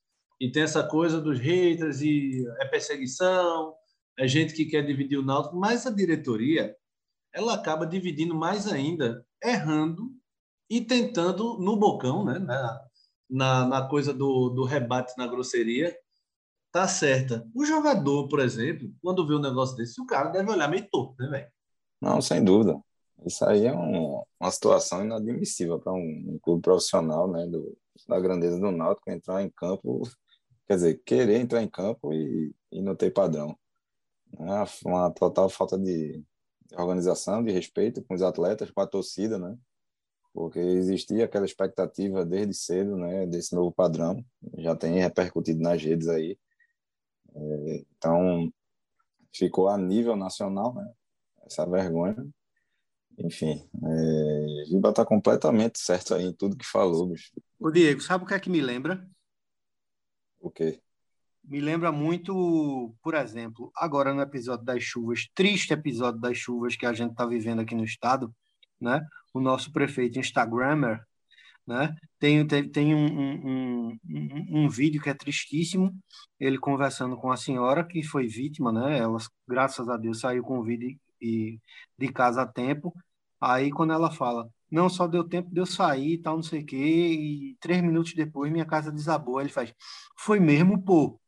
E 0.40 0.50
tem 0.50 0.62
essa 0.62 0.82
coisa 0.82 1.20
dos 1.20 1.38
haters 1.38 2.00
e 2.00 2.44
é 2.60 2.66
perseguição, 2.66 3.74
é 4.18 4.26
gente 4.26 4.54
que 4.54 4.66
quer 4.66 4.82
dividir 4.82 5.18
o 5.18 5.24
Náutico, 5.24 5.56
mas 5.56 5.86
a 5.86 5.90
diretoria, 5.90 6.74
ela 7.34 7.54
acaba 7.54 7.86
dividindo 7.86 8.34
mais 8.34 8.66
ainda, 8.66 9.24
errando 9.42 10.10
e 10.70 10.80
tentando 10.80 11.58
no 11.58 11.76
bocão, 11.76 12.24
né? 12.24 12.38
Na, 12.38 12.80
na, 13.28 13.66
na 13.66 13.88
coisa 13.88 14.12
do, 14.12 14.50
do 14.50 14.64
rebate 14.64 15.12
na 15.16 15.26
grosseria, 15.26 15.96
tá 16.72 16.88
certa. 16.88 17.46
O 17.54 17.64
jogador, 17.64 18.26
por 18.28 18.40
exemplo, 18.40 18.90
quando 19.02 19.26
vê 19.26 19.34
um 19.34 19.40
negócio 19.40 19.76
desse, 19.76 20.00
o 20.00 20.06
cara 20.06 20.30
deve 20.30 20.50
olhar 20.50 20.68
meio 20.68 20.88
torto, 20.90 21.14
né, 21.22 21.28
velho? 21.28 21.48
Não, 22.00 22.20
sem 22.20 22.42
dúvida. 22.42 22.80
Isso 23.24 23.44
aí 23.44 23.66
é 23.66 23.72
um, 23.72 24.22
uma 24.40 24.50
situação 24.50 25.04
inadmissível 25.04 25.78
para 25.78 25.92
um, 25.92 25.98
um, 26.34 26.38
clube 26.42 26.62
profissional, 26.62 27.30
né, 27.30 27.46
do, 27.46 27.76
da 28.08 28.18
grandeza 28.18 28.58
do 28.58 28.72
Náutico, 28.72 29.10
entrar 29.10 29.42
em 29.42 29.50
campo, 29.50 30.02
quer 30.66 30.74
dizer, 30.74 31.02
querer 31.04 31.40
entrar 31.40 31.62
em 31.62 31.68
campo 31.68 32.12
e, 32.12 32.52
e 32.72 32.82
não 32.82 32.96
ter 32.96 33.12
padrão. 33.12 33.56
É 34.38 34.88
uma 34.88 35.10
total 35.10 35.48
falta 35.48 35.78
de 35.78 36.24
organização, 36.74 37.44
de 37.44 37.52
respeito 37.52 38.02
com 38.02 38.14
os 38.14 38.22
atletas, 38.22 38.70
com 38.70 38.80
a 38.80 38.86
torcida, 38.86 39.38
né? 39.38 39.56
Porque 40.32 40.58
existia 40.58 41.26
aquela 41.26 41.44
expectativa 41.44 42.24
desde 42.24 42.54
cedo, 42.54 42.96
né, 42.96 43.26
desse 43.26 43.54
novo 43.54 43.70
padrão, 43.70 44.24
já 44.56 44.74
tem 44.74 44.98
repercutido 44.98 45.60
nas 45.60 45.80
redes 45.82 46.08
aí. 46.08 46.38
Então, 47.96 48.52
ficou 49.34 49.68
a 49.68 49.78
nível 49.78 50.16
nacional, 50.16 50.74
né? 50.74 50.92
Essa 51.46 51.66
vergonha 51.66 52.16
enfim, 53.18 53.68
é, 53.84 54.64
Giba 54.66 54.90
está 54.90 55.04
completamente 55.04 55.78
certo 55.78 56.14
aí 56.14 56.24
em 56.24 56.32
tudo 56.32 56.56
que 56.56 56.66
falou, 56.66 57.08
bicho. 57.08 57.30
O 57.58 57.70
Diego, 57.70 58.00
sabe 58.00 58.24
o 58.24 58.26
que 58.26 58.34
é 58.34 58.40
que 58.40 58.50
me 58.50 58.60
lembra? 58.60 59.06
O 60.40 60.50
quê? 60.50 60.80
Me 61.44 61.60
lembra 61.60 61.90
muito, 61.90 62.94
por 63.02 63.14
exemplo, 63.14 63.70
agora 63.76 64.14
no 64.14 64.22
episódio 64.22 64.64
das 64.64 64.82
chuvas, 64.82 65.28
triste 65.34 65.72
episódio 65.72 66.20
das 66.20 66.36
chuvas 66.38 66.76
que 66.76 66.86
a 66.86 66.92
gente 66.92 67.12
está 67.12 67.26
vivendo 67.26 67.60
aqui 67.60 67.74
no 67.74 67.84
estado, 67.84 68.32
né? 68.80 69.04
O 69.34 69.40
nosso 69.40 69.72
prefeito 69.72 70.18
Instagrammer, 70.18 71.00
né? 71.66 71.94
Tem, 72.18 72.46
tem, 72.46 72.68
tem 72.68 72.94
um, 72.94 73.06
um, 73.06 73.98
um, 74.08 74.64
um, 74.64 74.68
vídeo 74.68 75.00
que 75.00 75.10
é 75.10 75.14
tristíssimo, 75.14 75.92
ele 76.38 76.58
conversando 76.58 77.16
com 77.16 77.30
a 77.30 77.36
senhora 77.36 77.84
que 77.84 78.02
foi 78.02 78.26
vítima, 78.26 78.72
né? 78.72 78.98
Ela, 78.98 79.18
graças 79.46 79.88
a 79.88 79.96
Deus, 79.96 80.20
saiu 80.20 80.42
com 80.42 80.58
o 80.58 80.64
vídeo 80.64 80.98
e 81.20 81.60
de 81.98 82.08
casa 82.12 82.42
a 82.42 82.46
tempo. 82.46 82.92
Aí 83.40 83.70
quando 83.70 83.92
ela 83.92 84.10
fala, 84.10 84.48
não, 84.70 84.88
só 84.88 85.06
deu 85.06 85.28
tempo 85.28 85.50
de 85.52 85.60
eu 85.60 85.66
sair 85.66 86.14
e 86.14 86.18
tal, 86.18 86.36
não 86.36 86.42
sei 86.42 86.62
o 86.62 86.66
quê, 86.66 86.76
e 86.76 87.56
três 87.60 87.82
minutos 87.82 88.14
depois 88.14 88.50
minha 88.52 88.64
casa 88.66 88.90
desabou. 88.92 89.38
Aí 89.38 89.44
ele 89.46 89.52
faz, 89.52 89.74
foi 90.16 90.40
mesmo, 90.40 90.82
pô. 90.82 91.20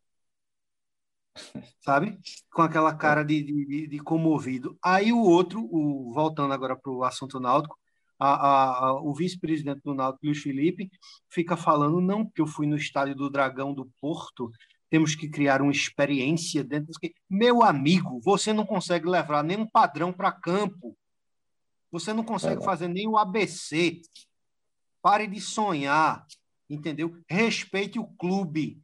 Sabe? 1.80 2.18
Com 2.52 2.62
aquela 2.62 2.94
cara 2.94 3.24
de, 3.24 3.42
de, 3.42 3.86
de 3.88 3.98
comovido. 3.98 4.78
Aí 4.82 5.12
o 5.12 5.18
outro, 5.18 5.60
o, 5.70 6.12
voltando 6.12 6.52
agora 6.54 6.76
para 6.76 6.92
o 6.92 7.04
assunto 7.04 7.40
náutico, 7.40 7.78
a, 8.24 8.34
a, 8.34 8.78
a, 8.88 9.02
o 9.02 9.14
vice-presidente 9.14 9.80
do 9.82 9.94
Náutico, 9.94 10.26
Luiz 10.26 10.38
Felipe, 10.40 10.90
fica 11.28 11.56
falando, 11.56 12.00
não, 12.00 12.24
porque 12.24 12.40
eu 12.40 12.46
fui 12.46 12.66
no 12.66 12.76
estádio 12.76 13.14
do 13.14 13.30
Dragão 13.30 13.74
do 13.74 13.90
Porto 14.00 14.50
temos 14.94 15.16
que 15.16 15.28
criar 15.28 15.60
uma 15.60 15.72
experiência 15.72 16.62
dentro 16.62 16.92
do 16.92 17.00
que. 17.00 17.12
Meu 17.28 17.64
amigo, 17.64 18.20
você 18.20 18.52
não 18.52 18.64
consegue 18.64 19.08
levar 19.08 19.42
nenhum 19.42 19.66
padrão 19.66 20.12
para 20.12 20.30
campo. 20.30 20.96
Você 21.90 22.12
não 22.12 22.22
consegue 22.22 22.62
é. 22.62 22.64
fazer 22.64 22.86
nem 22.86 23.08
o 23.08 23.18
ABC. 23.18 24.00
Pare 25.02 25.26
de 25.26 25.40
sonhar, 25.40 26.24
entendeu? 26.70 27.20
Respeite 27.28 27.98
o 27.98 28.06
clube, 28.06 28.80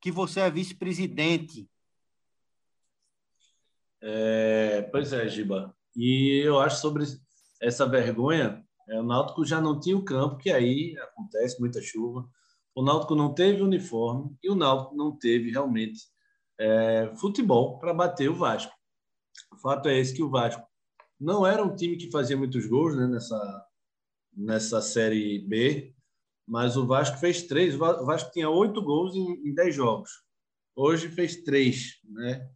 que 0.00 0.10
você 0.10 0.40
é 0.40 0.50
vice-presidente. 0.50 1.68
É, 4.00 4.88
pois 4.90 5.12
é, 5.12 5.28
Giba. 5.28 5.76
E 5.94 6.42
eu 6.42 6.58
acho 6.58 6.80
sobre 6.80 7.04
essa 7.60 7.86
vergonha, 7.86 8.64
é, 8.88 9.00
o 9.00 9.02
Náutico 9.02 9.44
já 9.44 9.60
não 9.60 9.78
tinha 9.78 9.96
o 9.96 10.04
campo, 10.04 10.38
que 10.38 10.50
aí 10.50 10.96
acontece 10.98 11.60
muita 11.60 11.80
chuva 11.82 12.28
o 12.76 12.82
Náutico 12.82 13.14
não 13.14 13.32
teve 13.32 13.62
uniforme 13.62 14.36
e 14.42 14.50
o 14.50 14.54
Náutico 14.54 14.94
não 14.94 15.16
teve 15.16 15.50
realmente 15.50 16.02
é, 16.60 17.10
futebol 17.16 17.78
para 17.78 17.94
bater 17.94 18.28
o 18.28 18.34
Vasco. 18.34 18.72
O 19.50 19.56
fato 19.56 19.88
é 19.88 19.98
esse 19.98 20.14
que 20.14 20.22
o 20.22 20.28
Vasco 20.28 20.62
não 21.18 21.46
era 21.46 21.64
um 21.64 21.74
time 21.74 21.96
que 21.96 22.10
fazia 22.10 22.36
muitos 22.36 22.66
gols 22.66 22.94
né, 22.94 23.06
nessa, 23.06 23.66
nessa 24.30 24.82
Série 24.82 25.38
B, 25.38 25.94
mas 26.46 26.76
o 26.76 26.86
Vasco 26.86 27.16
fez 27.16 27.44
três. 27.44 27.74
O 27.74 27.78
Vasco 28.04 28.30
tinha 28.30 28.50
oito 28.50 28.82
gols 28.82 29.16
em, 29.16 29.48
em 29.48 29.54
dez 29.54 29.74
jogos. 29.74 30.10
Hoje 30.74 31.08
fez 31.08 31.42
três. 31.44 31.98
Né? 32.04 32.46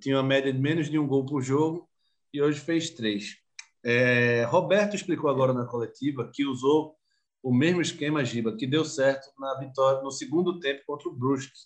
Tinha 0.00 0.16
uma 0.16 0.22
média 0.22 0.50
de 0.50 0.58
menos 0.58 0.88
de 0.88 0.98
um 0.98 1.06
gol 1.06 1.26
por 1.26 1.42
jogo 1.42 1.86
e 2.32 2.40
hoje 2.40 2.60
fez 2.60 2.88
três. 2.88 3.36
É, 3.88 4.42
Roberto 4.46 4.96
explicou 4.96 5.30
agora 5.30 5.52
na 5.52 5.64
coletiva 5.64 6.28
que 6.34 6.44
usou 6.44 6.96
o 7.40 7.54
mesmo 7.54 7.80
esquema, 7.80 8.24
Giba, 8.24 8.56
que 8.56 8.66
deu 8.66 8.84
certo 8.84 9.30
na 9.38 9.56
vitória 9.60 10.02
no 10.02 10.10
segundo 10.10 10.58
tempo 10.58 10.82
contra 10.84 11.08
o 11.08 11.14
Brusque. 11.14 11.56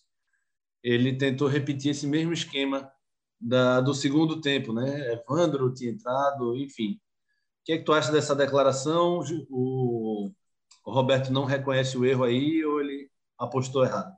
Ele 0.83 1.17
tentou 1.17 1.49
repetir 1.49 1.93
esse 1.93 2.07
mesmo 2.07 2.35
esquema 2.35 2.93
da, 3.41 3.81
do 3.81 3.95
segundo 3.95 4.39
tempo, 4.39 4.71
né? 4.71 5.15
Evandro 5.15 5.73
tinha 5.73 5.91
entrado, 5.91 6.55
enfim. 6.59 6.93
O 6.93 7.65
que 7.65 7.73
é 7.73 7.79
que 7.79 7.85
tu 7.85 7.93
acha 7.95 8.12
dessa 8.12 8.37
declaração? 8.37 9.21
O, 9.49 10.31
o 10.85 10.93
Roberto 10.93 11.33
não 11.33 11.47
reconhece 11.47 11.97
o 11.97 12.05
erro 12.05 12.25
aí 12.25 12.62
ou 12.67 12.83
ele 12.83 13.11
apostou 13.39 13.83
errado? 13.83 14.15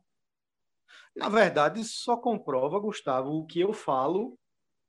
Na 1.15 1.29
verdade, 1.29 1.85
só 1.85 2.17
comprova, 2.17 2.81
Gustavo, 2.81 3.31
o 3.31 3.47
que 3.47 3.61
eu 3.61 3.73
falo 3.73 4.37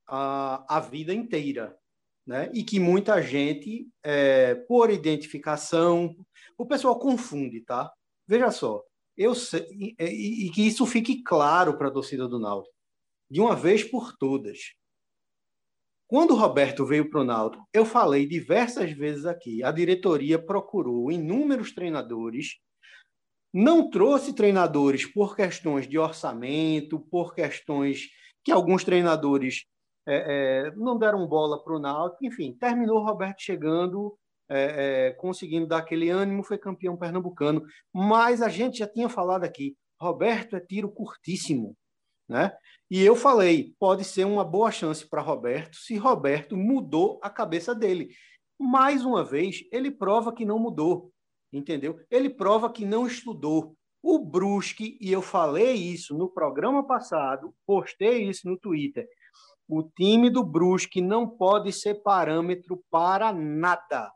a, 0.08 0.78
a 0.78 0.80
vida 0.80 1.14
inteira 1.14 1.78
né? 2.26 2.50
e 2.54 2.64
que 2.64 2.80
muita 2.80 3.22
gente, 3.22 3.88
é, 4.04 4.56
por 4.56 4.90
identificação, 4.90 6.16
o 6.58 6.66
pessoal 6.66 6.98
confunde, 6.98 7.62
tá? 7.62 7.92
Veja 8.28 8.52
só, 8.52 8.82
eu 9.18 9.36
sei, 9.36 9.66
e, 9.72 10.48
e 10.48 10.50
que 10.52 10.66
isso 10.66 10.86
fique 10.86 11.22
claro 11.24 11.78
para 11.78 11.90
a 11.90 11.92
torcida 11.92 12.28
do 12.28 12.40
Náutico, 12.40 12.74
de 13.30 13.42
uma 13.42 13.56
vez 13.56 13.84
por 13.84 14.16
todas. 14.18 14.74
Quando 16.08 16.32
o 16.32 16.38
Roberto 16.38 16.86
veio 16.86 17.10
para 17.10 17.22
o 17.22 17.26
Náutico, 17.26 17.68
eu 17.74 17.86
falei 17.86 18.28
diversas 18.28 18.92
vezes 18.92 19.26
aqui, 19.26 19.64
a 19.64 19.72
diretoria 19.72 20.38
procurou 20.38 21.12
inúmeros 21.12 21.74
treinadores, 21.74 22.60
não 23.54 23.90
trouxe 23.90 24.34
treinadores 24.34 25.06
por 25.06 25.36
questões 25.36 25.88
de 25.88 25.98
orçamento, 25.98 27.00
por 27.00 27.36
questões 27.36 28.08
que 28.44 28.52
alguns 28.52 28.84
treinadores 28.84 29.66
é, 30.06 30.68
é, 30.68 30.72
não 30.76 30.98
deram 30.98 31.28
bola 31.28 31.64
para 31.64 31.76
o 31.76 31.80
Náutico, 31.80 32.26
enfim, 32.26 32.54
terminou 32.60 33.00
o 33.00 33.06
Roberto 33.06 33.42
chegando, 33.42 34.18
é, 34.50 35.08
é, 35.08 35.12
conseguindo 35.14 35.68
dar 35.68 35.78
aquele 35.78 36.10
ânimo, 36.10 36.44
foi 36.44 36.58
campeão 36.58 36.98
pernambucano, 36.98 37.64
mas 37.94 38.42
a 38.42 38.50
gente 38.50 38.80
já 38.80 38.88
tinha 38.88 39.08
falado 39.08 39.44
aqui, 39.44 39.76
Roberto 40.00 40.56
é 40.56 40.60
tiro 40.60 40.92
curtíssimo, 40.92 41.76
né? 42.28 42.52
E 42.92 43.02
eu 43.02 43.16
falei, 43.16 43.74
pode 43.80 44.04
ser 44.04 44.26
uma 44.26 44.44
boa 44.44 44.70
chance 44.70 45.08
para 45.10 45.22
Roberto 45.22 45.78
se 45.78 45.98
Roberto 45.98 46.56
mudou 46.56 47.20
a 47.24 47.30
cabeça 47.30 47.74
dele. 47.74 48.10
Mais 48.60 49.04
uma 49.04 49.24
vez, 49.24 49.64
ele 49.72 49.90
prova 49.90 50.34
que 50.34 50.46
não 50.46 50.60
mudou, 50.60 51.12
entendeu? 51.52 52.00
Ele 52.12 52.30
prova 52.30 52.72
que 52.72 52.86
não 52.86 53.08
estudou. 53.08 53.76
O 54.02 54.20
Brusque, 54.20 54.98
e 55.00 55.12
eu 55.12 55.22
falei 55.22 55.74
isso 55.74 56.16
no 56.16 56.30
programa 56.30 56.86
passado, 56.86 57.56
postei 57.66 58.30
isso 58.30 58.48
no 58.50 58.58
Twitter, 58.58 59.08
o 59.78 59.84
time 59.96 60.30
do 60.30 60.44
Brusque 60.44 61.02
não 61.02 61.28
pode 61.28 61.72
ser 61.72 62.02
parâmetro 62.04 62.84
para 62.92 63.32
nada. 63.32 64.12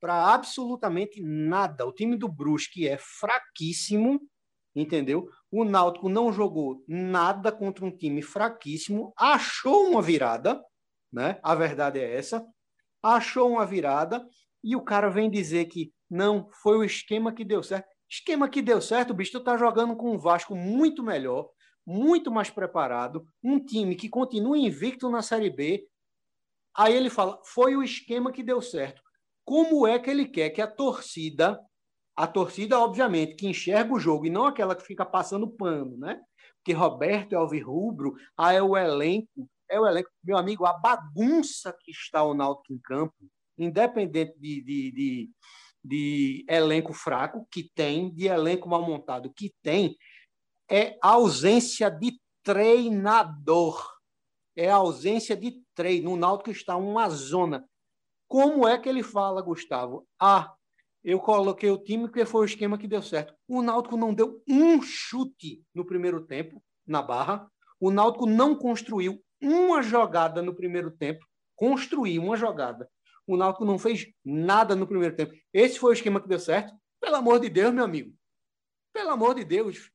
Para 0.00 0.34
absolutamente 0.34 1.22
nada. 1.22 1.86
O 1.86 1.92
time 1.92 2.16
do 2.16 2.28
Brusque 2.28 2.88
é 2.88 2.98
fraquíssimo, 2.98 4.20
entendeu? 4.74 5.28
O 5.50 5.64
Náutico 5.64 6.08
não 6.08 6.32
jogou 6.32 6.82
nada 6.88 7.52
contra 7.52 7.84
um 7.84 7.96
time 7.96 8.20
fraquíssimo, 8.20 9.12
achou 9.16 9.86
uma 9.88 10.02
virada, 10.02 10.62
né? 11.12 11.38
A 11.42 11.54
verdade 11.54 12.00
é 12.00 12.16
essa. 12.16 12.44
Achou 13.02 13.50
uma 13.50 13.64
virada 13.64 14.26
e 14.62 14.74
o 14.74 14.82
cara 14.82 15.08
vem 15.08 15.30
dizer 15.30 15.66
que 15.66 15.92
não, 16.10 16.48
foi 16.62 16.76
o 16.76 16.84
esquema 16.84 17.32
que 17.32 17.44
deu 17.44 17.62
certo. 17.62 17.88
Esquema 18.10 18.48
que 18.48 18.62
deu 18.62 18.80
certo, 18.80 19.10
o 19.10 19.14
bicho, 19.14 19.32
tu 19.32 19.42
tá 19.42 19.56
jogando 19.56 19.96
com 19.96 20.14
um 20.14 20.18
Vasco 20.18 20.54
muito 20.54 21.02
melhor, 21.02 21.48
muito 21.86 22.30
mais 22.30 22.50
preparado, 22.50 23.26
um 23.42 23.58
time 23.58 23.94
que 23.94 24.08
continua 24.08 24.58
invicto 24.58 25.10
na 25.10 25.22
Série 25.22 25.50
B. 25.50 25.86
Aí 26.76 26.94
ele 26.94 27.10
fala: 27.10 27.40
foi 27.44 27.76
o 27.76 27.82
esquema 27.82 28.32
que 28.32 28.42
deu 28.42 28.60
certo. 28.62 29.02
Como 29.44 29.86
é 29.86 29.98
que 29.98 30.08
ele 30.08 30.26
quer 30.26 30.50
que 30.50 30.62
a 30.62 30.66
torcida, 30.66 31.60
a 32.16 32.26
torcida, 32.26 32.78
obviamente, 32.78 33.34
que 33.34 33.46
enxerga 33.46 33.92
o 33.92 33.98
jogo 33.98 34.26
e 34.26 34.30
não 34.30 34.46
aquela 34.46 34.74
que 34.74 34.82
fica 34.82 35.04
passando 35.04 35.50
pano, 35.50 35.96
né? 35.98 36.20
Porque 36.56 36.72
Roberto 36.72 37.34
é 37.34 37.36
alvirrubro, 37.36 38.14
aí 38.38 38.56
é 38.56 38.62
o 38.62 38.74
elenco, 38.74 39.48
é 39.68 39.78
o 39.78 39.86
elenco. 39.86 40.08
Meu 40.22 40.38
amigo, 40.38 40.64
a 40.64 40.72
bagunça 40.72 41.76
que 41.78 41.90
está 41.90 42.24
o 42.24 42.32
Náutico 42.32 42.72
em 42.72 42.78
campo, 42.78 43.14
independente 43.58 44.34
de, 44.38 44.62
de, 44.62 44.92
de, 44.92 45.30
de 45.84 46.44
elenco 46.48 46.94
fraco, 46.94 47.46
que 47.50 47.70
tem, 47.74 48.10
de 48.14 48.28
elenco 48.28 48.66
mal 48.66 48.80
montado, 48.82 49.32
que 49.34 49.52
tem, 49.62 49.94
é 50.74 50.98
ausência 51.00 51.88
de 51.88 52.20
treinador. 52.42 53.80
É 54.56 54.68
ausência 54.68 55.36
de 55.36 55.62
treino. 55.72 56.10
O 56.12 56.16
Náutico 56.16 56.50
está 56.50 56.76
uma 56.76 57.08
zona. 57.08 57.64
Como 58.26 58.66
é 58.66 58.76
que 58.76 58.88
ele 58.88 59.04
fala, 59.04 59.40
Gustavo? 59.40 60.04
Ah, 60.20 60.52
eu 61.04 61.20
coloquei 61.20 61.70
o 61.70 61.78
time 61.78 62.08
porque 62.08 62.26
foi 62.26 62.40
o 62.40 62.44
esquema 62.44 62.76
que 62.76 62.88
deu 62.88 63.00
certo. 63.02 63.32
O 63.46 63.62
Náutico 63.62 63.96
não 63.96 64.12
deu 64.12 64.42
um 64.48 64.82
chute 64.82 65.62
no 65.72 65.86
primeiro 65.86 66.26
tempo, 66.26 66.60
na 66.84 67.00
barra. 67.00 67.48
O 67.78 67.92
Náutico 67.92 68.26
não 68.26 68.56
construiu 68.56 69.22
uma 69.40 69.80
jogada 69.80 70.42
no 70.42 70.56
primeiro 70.56 70.90
tempo. 70.90 71.24
Construiu 71.54 72.20
uma 72.20 72.36
jogada. 72.36 72.90
O 73.28 73.36
Náutico 73.36 73.64
não 73.64 73.78
fez 73.78 74.08
nada 74.24 74.74
no 74.74 74.88
primeiro 74.88 75.14
tempo. 75.14 75.34
Esse 75.52 75.78
foi 75.78 75.90
o 75.90 75.94
esquema 75.94 76.20
que 76.20 76.28
deu 76.28 76.40
certo? 76.40 76.74
Pelo 77.00 77.14
amor 77.14 77.38
de 77.38 77.48
Deus, 77.48 77.72
meu 77.72 77.84
amigo. 77.84 78.12
Pelo 78.92 79.10
amor 79.10 79.36
de 79.36 79.44
Deus. 79.44 79.93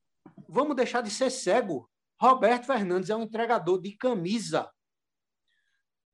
Vamos 0.49 0.75
deixar 0.75 1.01
de 1.01 1.11
ser 1.11 1.29
cego. 1.29 1.89
Roberto 2.19 2.65
Fernandes 2.65 3.09
é 3.09 3.15
um 3.15 3.23
entregador 3.23 3.79
de 3.79 3.91
camisa. 3.95 4.69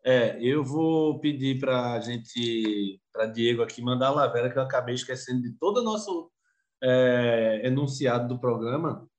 É, 0.03 0.37
eu 0.39 0.63
vou 0.63 1.19
pedir 1.19 1.57
para 1.59 1.93
a 1.93 1.99
gente, 1.99 3.01
para 3.11 3.25
Diego 3.25 3.63
aqui, 3.63 3.81
mandar 3.81 4.07
a 4.07 4.11
Lavera, 4.11 4.51
que 4.51 4.59
eu 4.59 4.61
acabei 4.61 4.93
esquecendo 4.93 5.41
de 5.41 5.53
todo 5.53 5.77
o 5.77 5.83
nosso 5.83 6.29
é, 6.83 7.61
enunciado 7.63 8.27
do 8.27 8.39
programa. 8.39 9.09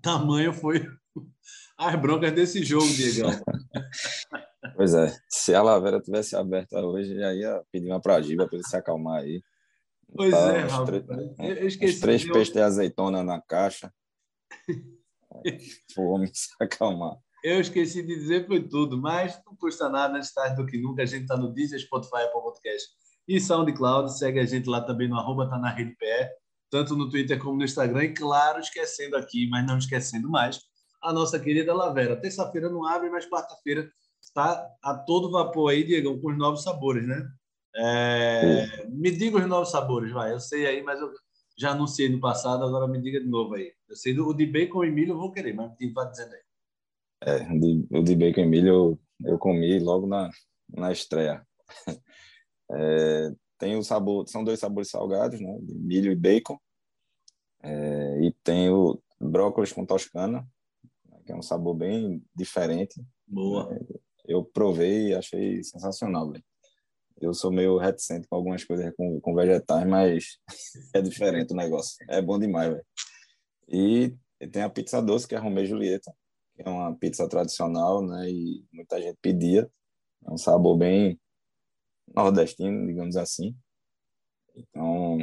Tamanho 0.00 0.54
foi 0.54 0.86
as 1.76 2.00
broncas 2.00 2.32
desse 2.32 2.64
jogo, 2.64 2.86
Diego. 2.86 3.28
pois 4.76 4.94
é, 4.94 5.14
se 5.28 5.54
a 5.54 5.62
Lavera 5.62 6.00
tivesse 6.00 6.34
aberta 6.36 6.80
hoje, 6.80 7.14
já 7.14 7.34
ia 7.34 7.62
pedir 7.70 7.88
uma 7.90 8.00
para 8.00 8.14
a 8.14 8.22
Giba 8.22 8.46
para 8.46 8.56
ele 8.56 8.66
se 8.66 8.76
acalmar 8.76 9.20
aí. 9.20 9.42
Pois 10.16 10.30
tá, 10.30 10.56
é, 10.56 10.60
Raul. 10.60 10.88
Eu 11.38 11.66
esqueci. 11.66 11.94
Os 11.94 12.00
três 12.00 12.24
peixes 12.24 12.54
de 12.54 12.60
azeitona 12.60 13.22
na 13.22 13.42
caixa. 13.42 13.92
homem 15.98 16.30
se 16.32 16.48
acalmar. 16.60 17.16
Eu 17.44 17.60
esqueci 17.60 18.02
de 18.02 18.14
dizer, 18.14 18.46
foi 18.46 18.66
tudo, 18.66 18.96
mas 18.96 19.38
não 19.44 19.54
custa 19.54 19.88
nada, 19.88 20.16
antes 20.16 20.32
tarde 20.32 20.56
do 20.56 20.66
que 20.66 20.78
nunca. 20.78 21.02
A 21.02 21.06
gente 21.06 21.22
está 21.22 21.36
no 21.36 21.52
Deezer, 21.52 21.78
Spotify, 21.78 22.22
Apple 22.22 22.40
Podcast 22.40 22.88
e 23.28 23.38
SoundCloud. 23.38 24.16
Segue 24.16 24.40
a 24.40 24.46
gente 24.46 24.66
lá 24.66 24.80
também 24.80 25.08
no 25.08 25.16
arroba 25.16 25.48
tá 25.48 25.58
na 25.58 25.68
rede 25.68 25.94
pé, 25.96 26.32
tanto 26.70 26.96
no 26.96 27.10
Twitter 27.10 27.38
como 27.38 27.58
no 27.58 27.64
Instagram. 27.64 28.04
E 28.04 28.14
claro, 28.14 28.60
esquecendo 28.60 29.16
aqui, 29.16 29.46
mas 29.50 29.66
não 29.66 29.76
esquecendo 29.76 30.30
mais, 30.30 30.58
a 31.02 31.12
nossa 31.12 31.38
querida 31.38 31.74
Lavera. 31.74 32.18
Terça-feira 32.18 32.70
não 32.70 32.86
abre, 32.86 33.10
mas 33.10 33.28
quarta-feira 33.28 33.90
está 34.22 34.66
a 34.82 34.94
todo 34.94 35.30
vapor 35.30 35.70
aí, 35.70 35.84
Diego, 35.84 36.18
com 36.20 36.30
os 36.30 36.38
novos 36.38 36.62
sabores, 36.62 37.06
né? 37.06 37.28
É... 37.76 38.86
Me 38.88 39.10
diga 39.10 39.36
os 39.36 39.46
novos 39.46 39.70
sabores, 39.70 40.12
vai. 40.12 40.32
Eu 40.32 40.40
sei 40.40 40.66
aí, 40.66 40.82
mas 40.82 40.98
eu 40.98 41.12
já 41.56 41.70
anunciei 41.70 42.08
no 42.08 42.20
passado, 42.20 42.64
agora 42.64 42.88
me 42.88 43.00
diga 43.00 43.20
de 43.20 43.26
novo 43.26 43.54
aí. 43.54 43.72
Eu 43.88 43.96
sei 43.96 44.14
do 44.14 44.26
o 44.26 44.34
de 44.34 44.46
bacon 44.46 44.84
e 44.84 44.90
milho 44.90 45.12
eu 45.12 45.18
vou 45.18 45.32
querer, 45.32 45.54
mas 45.54 45.72
vai 45.92 46.10
dizendo 46.10 46.34
aí. 46.34 46.40
É, 47.22 47.58
de, 47.58 47.86
o 47.90 48.02
de 48.02 48.16
bacon 48.16 48.40
e 48.40 48.46
milho 48.46 48.68
eu, 48.68 49.00
eu 49.24 49.38
comi 49.38 49.78
logo 49.78 50.06
na, 50.06 50.30
na 50.68 50.92
estreia. 50.92 51.46
É, 52.72 53.30
tem 53.58 53.76
o 53.76 53.82
sabor, 53.82 54.26
são 54.26 54.42
dois 54.42 54.58
sabores 54.58 54.88
salgados, 54.88 55.38
né? 55.38 55.58
De 55.60 55.74
milho 55.74 56.10
e 56.10 56.16
bacon. 56.16 56.58
É, 57.62 58.20
e 58.22 58.32
tem 58.42 58.70
o 58.70 58.98
brócolis 59.20 59.70
com 59.70 59.84
toscana, 59.84 60.48
que 61.26 61.30
é 61.30 61.36
um 61.36 61.42
sabor 61.42 61.74
bem 61.74 62.24
diferente. 62.34 63.04
Boa. 63.26 63.68
É, 63.70 64.00
eu 64.26 64.42
provei 64.42 65.08
e 65.08 65.14
achei 65.14 65.62
sensacional, 65.62 66.30
velho. 66.30 66.44
Eu 67.20 67.32
sou 67.32 67.52
meio 67.52 67.78
reticente 67.78 68.26
com 68.28 68.36
algumas 68.36 68.64
coisas 68.64 68.92
com, 68.96 69.20
com 69.20 69.34
vegetais, 69.34 69.86
mas 69.86 70.38
é 70.94 71.00
diferente 71.00 71.52
o 71.52 71.56
negócio. 71.56 71.96
É 72.08 72.20
bom 72.20 72.38
demais, 72.38 72.70
velho. 72.70 72.86
E, 73.68 74.14
tem 74.52 74.62
a 74.62 74.68
pizza 74.68 75.00
doce, 75.00 75.26
que 75.26 75.34
é 75.34 75.38
Romeu 75.38 75.64
e 75.64 75.66
Julieta, 75.66 76.12
que 76.54 76.62
é 76.62 76.68
uma 76.68 76.94
pizza 76.96 77.28
tradicional, 77.28 78.02
né? 78.02 78.30
E 78.30 78.64
muita 78.72 79.00
gente 79.00 79.18
pedia. 79.20 79.70
É 80.26 80.30
um 80.30 80.36
sabor 80.36 80.76
bem 80.76 81.18
nordestino, 82.14 82.86
digamos 82.86 83.16
assim. 83.16 83.56
Então, 84.54 85.18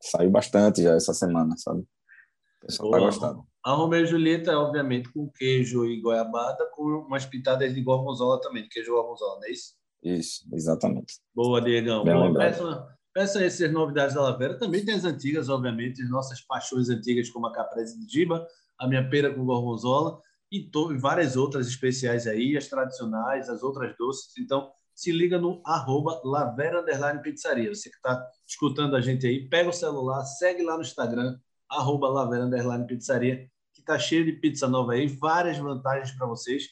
saiu 0.00 0.30
bastante 0.30 0.82
já 0.82 0.94
essa 0.94 1.14
semana, 1.14 1.56
sabe? 1.56 1.80
O 1.80 2.66
pessoal 2.66 2.90
tá 2.90 2.98
Boa. 2.98 3.10
tá 3.10 3.16
gostando. 3.16 3.46
A 3.64 3.72
Romeu 3.72 4.02
e 4.02 4.06
Julieta 4.06 4.52
é, 4.52 4.56
obviamente, 4.56 5.10
com 5.10 5.30
queijo 5.30 5.86
e 5.86 6.00
goiabada, 6.00 6.68
com 6.74 6.82
umas 7.06 7.24
pitadas 7.24 7.74
de 7.74 7.80
gorgonzola 7.80 8.40
também, 8.40 8.68
queijo 8.68 8.92
gorgonzola, 8.92 9.36
não 9.36 9.46
é 9.46 9.50
isso? 9.50 9.74
Isso, 10.04 10.46
exatamente. 10.52 11.14
Boa, 11.34 11.62
Diegão. 11.62 12.04
Bom, 12.04 12.34
peça, 12.34 12.86
peça 13.14 13.42
essas 13.42 13.72
novidades 13.72 14.14
da 14.14 14.20
Lavera. 14.20 14.58
Também 14.58 14.84
tem 14.84 14.94
as 14.94 15.04
antigas, 15.04 15.48
obviamente, 15.48 16.02
as 16.02 16.10
nossas 16.10 16.42
paixões 16.42 16.90
antigas, 16.90 17.30
como 17.30 17.46
a 17.46 17.52
caprese 17.52 17.98
de 17.98 18.06
Diba, 18.06 18.46
a 18.78 18.86
minha 18.86 19.08
pera 19.08 19.32
com 19.34 19.46
gorgonzola 19.46 20.20
e, 20.52 20.70
várias 20.98 21.36
outras 21.36 21.66
especiais 21.66 22.26
aí, 22.26 22.54
as 22.54 22.68
tradicionais, 22.68 23.48
as 23.48 23.62
outras 23.62 23.96
doces. 23.96 24.36
Então, 24.38 24.70
se 24.94 25.10
liga 25.10 25.38
no 25.38 25.62
arroba 25.64 26.20
Lavera 26.22 26.82
Underline 26.82 27.22
Pizzaria. 27.22 27.74
Você 27.74 27.88
que 27.88 27.96
está 27.96 28.24
escutando 28.46 28.94
a 28.94 29.00
gente 29.00 29.26
aí, 29.26 29.48
pega 29.48 29.70
o 29.70 29.72
celular, 29.72 30.22
segue 30.24 30.62
lá 30.62 30.76
no 30.76 30.82
Instagram, 30.82 31.38
arroba 31.68 32.08
Lavera 32.08 32.44
Underline 32.44 32.86
Pizzaria, 32.86 33.48
que 33.72 33.80
está 33.80 33.98
cheio 33.98 34.24
de 34.24 34.32
pizza 34.32 34.68
nova 34.68 34.92
aí, 34.92 35.06
várias 35.06 35.56
vantagens 35.56 36.12
para 36.12 36.26
vocês. 36.26 36.64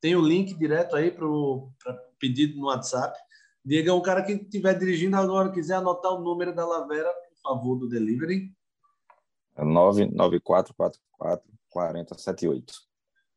Tem 0.00 0.16
o 0.16 0.20
link 0.20 0.58
direto 0.58 0.96
aí 0.96 1.10
para 1.10 1.26
o 1.26 1.72
pedido 2.20 2.58
no 2.58 2.66
WhatsApp. 2.66 3.18
Diga, 3.64 3.94
o 3.94 4.02
cara 4.02 4.22
que 4.22 4.32
estiver 4.32 4.78
dirigindo 4.78 5.16
agora, 5.16 5.50
quiser 5.50 5.74
anotar 5.74 6.12
o 6.12 6.20
número 6.20 6.54
da 6.54 6.66
Lavera, 6.66 7.12
por 7.12 7.40
favor, 7.42 7.76
do 7.76 7.88
delivery. 7.88 8.52
É 9.56 9.64
99444 9.64 11.00
4078. 11.68 12.72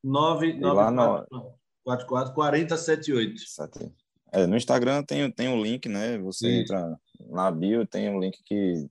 99444 0.04 2.34
4078. 2.34 3.42
É, 4.32 4.48
no 4.48 4.58
Instagram 4.58 5.04
tem, 5.04 5.30
tem 5.32 5.48
um 5.48 5.62
link, 5.62 5.88
né? 5.88 6.18
Você 6.20 6.48
Sim. 6.48 6.62
entra 6.62 7.00
na 7.30 7.52
bio, 7.52 7.86
tem 7.86 8.10
um 8.10 8.20
link 8.20 8.42
que 8.44 8.88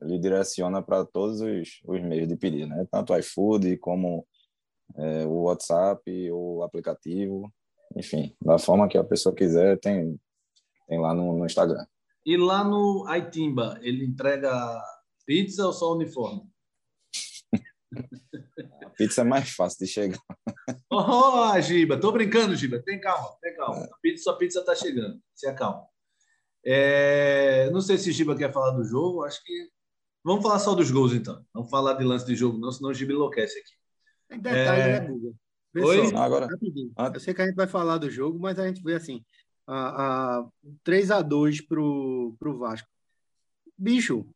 ele 0.00 0.18
direciona 0.18 0.82
para 0.82 1.04
todos 1.04 1.40
os, 1.40 1.80
os 1.84 2.02
meios 2.02 2.28
de 2.28 2.36
pedir, 2.36 2.66
né? 2.66 2.86
Tanto 2.90 3.12
o 3.12 3.16
iFood 3.16 3.78
como 3.78 4.26
é, 4.96 5.26
o 5.26 5.44
WhatsApp, 5.44 6.02
o 6.30 6.62
aplicativo, 6.62 7.52
enfim, 7.96 8.34
da 8.40 8.58
forma 8.58 8.88
que 8.88 8.98
a 8.98 9.04
pessoa 9.04 9.34
quiser, 9.34 9.78
tem, 9.78 10.20
tem 10.88 11.00
lá 11.00 11.14
no, 11.14 11.36
no 11.38 11.46
Instagram. 11.46 11.84
E 12.26 12.36
lá 12.36 12.64
no 12.64 13.04
Aitimba, 13.06 13.78
ele 13.82 14.04
entrega 14.04 14.50
pizza 15.26 15.66
ou 15.66 15.72
só 15.72 15.92
uniforme? 15.92 16.42
a 18.84 18.90
pizza 18.90 19.20
é 19.20 19.24
mais 19.24 19.50
fácil 19.50 19.86
de 19.86 19.92
chegar. 19.92 20.20
Oh, 20.90 21.60
Giba, 21.60 21.98
tô 21.98 22.12
brincando, 22.12 22.56
Giba. 22.56 22.82
Tem 22.82 23.00
calma, 23.00 23.36
tem 23.42 23.54
calma. 23.56 23.84
A 23.84 23.98
pizza, 24.00 24.24
sua 24.24 24.38
pizza 24.38 24.64
tá 24.64 24.74
chegando. 24.74 25.20
Se 25.34 25.46
acalma. 25.46 25.86
É, 26.64 27.68
não 27.70 27.80
sei 27.80 27.98
se 27.98 28.08
o 28.08 28.12
Giba 28.12 28.36
quer 28.36 28.52
falar 28.52 28.70
do 28.70 28.84
jogo. 28.84 29.24
Acho 29.24 29.42
que. 29.44 29.68
Vamos 30.24 30.42
falar 30.42 30.58
só 30.58 30.74
dos 30.74 30.90
gols, 30.90 31.12
então. 31.12 31.44
Vamos 31.52 31.70
falar 31.70 31.94
de 31.94 32.04
lance 32.04 32.24
de 32.24 32.34
jogo, 32.34 32.58
não, 32.58 32.72
senão 32.72 32.90
o 32.90 32.94
Giba 32.94 33.12
enlouquece 33.12 33.58
aqui. 33.58 33.74
Tem 34.28 34.40
detalhe, 34.40 34.82
é... 34.82 35.00
né, 35.00 35.06
Google? 35.06 35.34
Oi? 35.76 36.14
agora, 36.14 36.48
eu 37.12 37.20
sei 37.20 37.34
que 37.34 37.42
a 37.42 37.46
gente 37.46 37.56
vai 37.56 37.66
falar 37.66 37.98
do 37.98 38.10
jogo, 38.10 38.38
mas 38.38 38.58
a 38.58 38.66
gente 38.66 38.82
vê 38.82 38.94
assim, 38.94 39.24
a, 39.66 40.38
a 40.38 40.48
3 40.84 41.10
a 41.10 41.22
2 41.22 41.66
pro, 41.66 42.34
pro 42.38 42.58
Vasco. 42.58 42.88
Bicho, 43.76 44.26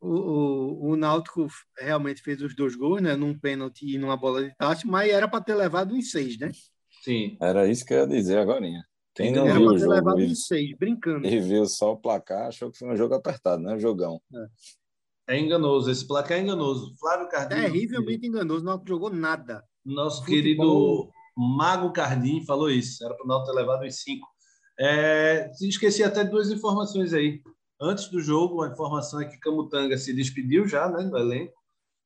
o, 0.00 0.08
o, 0.08 0.90
o 0.90 0.96
Náutico 0.96 1.46
realmente 1.78 2.22
fez 2.22 2.40
os 2.40 2.54
dois 2.54 2.74
gols, 2.74 3.02
né? 3.02 3.16
Num 3.16 3.38
pênalti 3.38 3.94
e 3.94 3.98
numa 3.98 4.16
bola 4.16 4.44
de 4.44 4.54
taça, 4.56 4.86
mas 4.86 5.10
era 5.10 5.28
para 5.28 5.44
ter 5.44 5.54
levado 5.54 5.96
em 5.96 6.02
seis, 6.02 6.38
né? 6.38 6.50
Sim. 7.02 7.36
Era 7.40 7.68
isso 7.68 7.84
que 7.84 7.92
eu 7.92 7.98
ia 7.98 8.06
dizer 8.06 8.38
agora. 8.38 8.66
Quem 9.14 9.32
não 9.32 9.46
era 9.46 9.58
viu 9.58 9.68
o 9.68 9.78
jogo 9.78 9.92
levado 9.92 10.20
em 10.20 10.34
seis, 10.34 10.76
brincando. 10.78 11.26
E 11.26 11.40
viu 11.40 11.66
só 11.66 11.92
o 11.92 11.96
placar, 11.96 12.46
achou 12.46 12.70
que 12.70 12.78
foi 12.78 12.88
um 12.88 12.96
jogo 12.96 13.14
apertado, 13.14 13.62
né? 13.62 13.74
Um 13.74 13.80
jogão. 13.80 14.20
É. 15.28 15.34
é 15.34 15.40
enganoso, 15.40 15.90
esse 15.90 16.06
placar 16.06 16.38
é 16.38 16.42
enganoso. 16.42 16.94
Flávio 16.98 17.28
Cardoso. 17.28 17.60
Terrivelmente 17.60 18.26
enganoso, 18.26 18.64
não 18.64 18.82
jogou 18.86 19.10
nada. 19.10 19.64
Nosso 19.94 20.24
Futebol. 20.24 20.34
querido 20.34 21.10
Mago 21.36 21.92
Cardim 21.92 22.44
falou 22.44 22.70
isso. 22.70 23.04
Era 23.04 23.14
para 23.14 23.24
o 23.24 23.28
Náutico 23.28 23.52
ter 23.52 23.58
levado 23.58 23.86
os 23.86 24.02
cinco. 24.02 24.26
É, 24.78 25.50
esqueci 25.60 26.02
até 26.02 26.24
duas 26.24 26.50
informações 26.50 27.12
aí. 27.12 27.40
Antes 27.80 28.08
do 28.08 28.20
jogo, 28.20 28.62
a 28.62 28.68
informação 28.68 29.20
é 29.20 29.24
que 29.24 29.38
Camutanga 29.38 29.96
se 29.96 30.12
despediu 30.12 30.66
já 30.66 30.88
né, 30.88 31.04
do 31.04 31.16
elenco. 31.16 31.54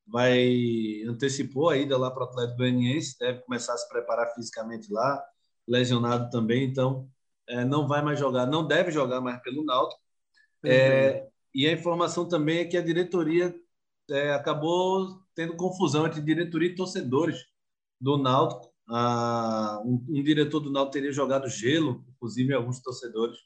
Vai 0.05 1.01
antecipou 1.07 1.69
a 1.69 1.77
ida 1.77 1.97
lá 1.97 2.11
para 2.11 2.25
o 2.25 2.27
Atlético 2.27 2.57
Goianiense, 2.57 3.17
deve 3.19 3.39
começar 3.39 3.73
a 3.73 3.77
se 3.77 3.87
preparar 3.89 4.33
fisicamente 4.33 4.91
lá, 4.91 5.23
lesionado 5.67 6.29
também. 6.29 6.65
Então, 6.65 7.07
é, 7.47 7.63
não 7.65 7.87
vai 7.87 8.01
mais 8.01 8.19
jogar, 8.19 8.45
não 8.45 8.65
deve 8.65 8.91
jogar 8.91 9.21
mais 9.21 9.41
pelo 9.41 9.63
Náutico. 9.63 10.01
É, 10.65 11.27
e 11.53 11.67
a 11.67 11.71
informação 11.71 12.27
também 12.27 12.59
é 12.59 12.65
que 12.65 12.77
a 12.77 12.81
diretoria 12.81 13.53
é, 14.09 14.33
acabou 14.33 15.19
tendo 15.35 15.55
confusão 15.55 16.05
entre 16.05 16.21
diretoria 16.21 16.69
e 16.69 16.75
torcedores 16.75 17.52
do 17.99 18.17
Náutico. 18.17 18.71
Ah, 18.89 19.81
um, 19.85 20.05
um, 20.09 20.23
diretor 20.23 20.59
do 20.59 20.71
Náutico 20.71 20.93
teria 20.93 21.11
jogado 21.11 21.47
gelo, 21.47 22.03
inclusive 22.09 22.53
alguns 22.53 22.81
torcedores, 22.81 23.37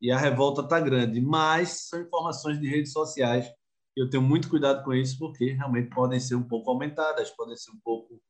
e 0.00 0.10
a 0.10 0.18
revolta 0.18 0.62
está 0.62 0.80
grande. 0.80 1.20
Mas 1.20 1.88
são 1.88 2.00
informações 2.00 2.60
de 2.60 2.68
redes 2.68 2.92
sociais. 2.92 3.50
Eu 3.96 4.08
tenho 4.08 4.22
muito 4.22 4.48
cuidado 4.48 4.84
com 4.84 4.94
isso, 4.94 5.18
porque 5.18 5.52
realmente 5.52 5.90
podem 5.90 6.20
ser 6.20 6.34
um 6.36 6.42
pouco 6.42 6.70
aumentadas, 6.70 7.30
podem 7.30 7.56
ser 7.56 7.70
um 7.72 7.80
pouco 7.82 8.20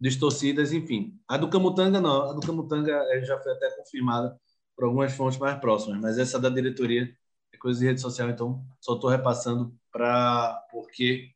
distorcidas, 0.00 0.72
enfim. 0.72 1.20
A 1.28 1.36
do 1.36 1.50
Camutanga, 1.50 2.00
não. 2.00 2.30
A 2.30 2.32
do 2.32 2.40
Camutanga 2.40 2.92
é, 3.10 3.24
já 3.24 3.38
foi 3.38 3.52
até 3.52 3.70
confirmada 3.76 4.36
por 4.74 4.86
algumas 4.86 5.12
fontes 5.12 5.38
mais 5.38 5.60
próximas, 5.60 6.00
mas 6.00 6.18
essa 6.18 6.40
da 6.40 6.48
diretoria 6.48 7.14
é 7.52 7.58
coisa 7.58 7.78
de 7.78 7.86
rede 7.86 8.00
social, 8.00 8.30
então 8.30 8.64
só 8.80 8.94
estou 8.94 9.10
repassando 9.10 9.74
para 9.92 10.54
porque 10.70 11.30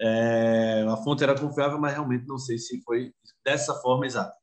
é, 0.00 0.86
a 0.88 0.96
fonte 0.96 1.22
era 1.22 1.38
confiável, 1.38 1.78
mas 1.78 1.92
realmente 1.92 2.26
não 2.26 2.38
sei 2.38 2.56
se 2.58 2.80
foi 2.82 3.12
dessa 3.44 3.74
forma 3.74 4.06
exata. 4.06 4.34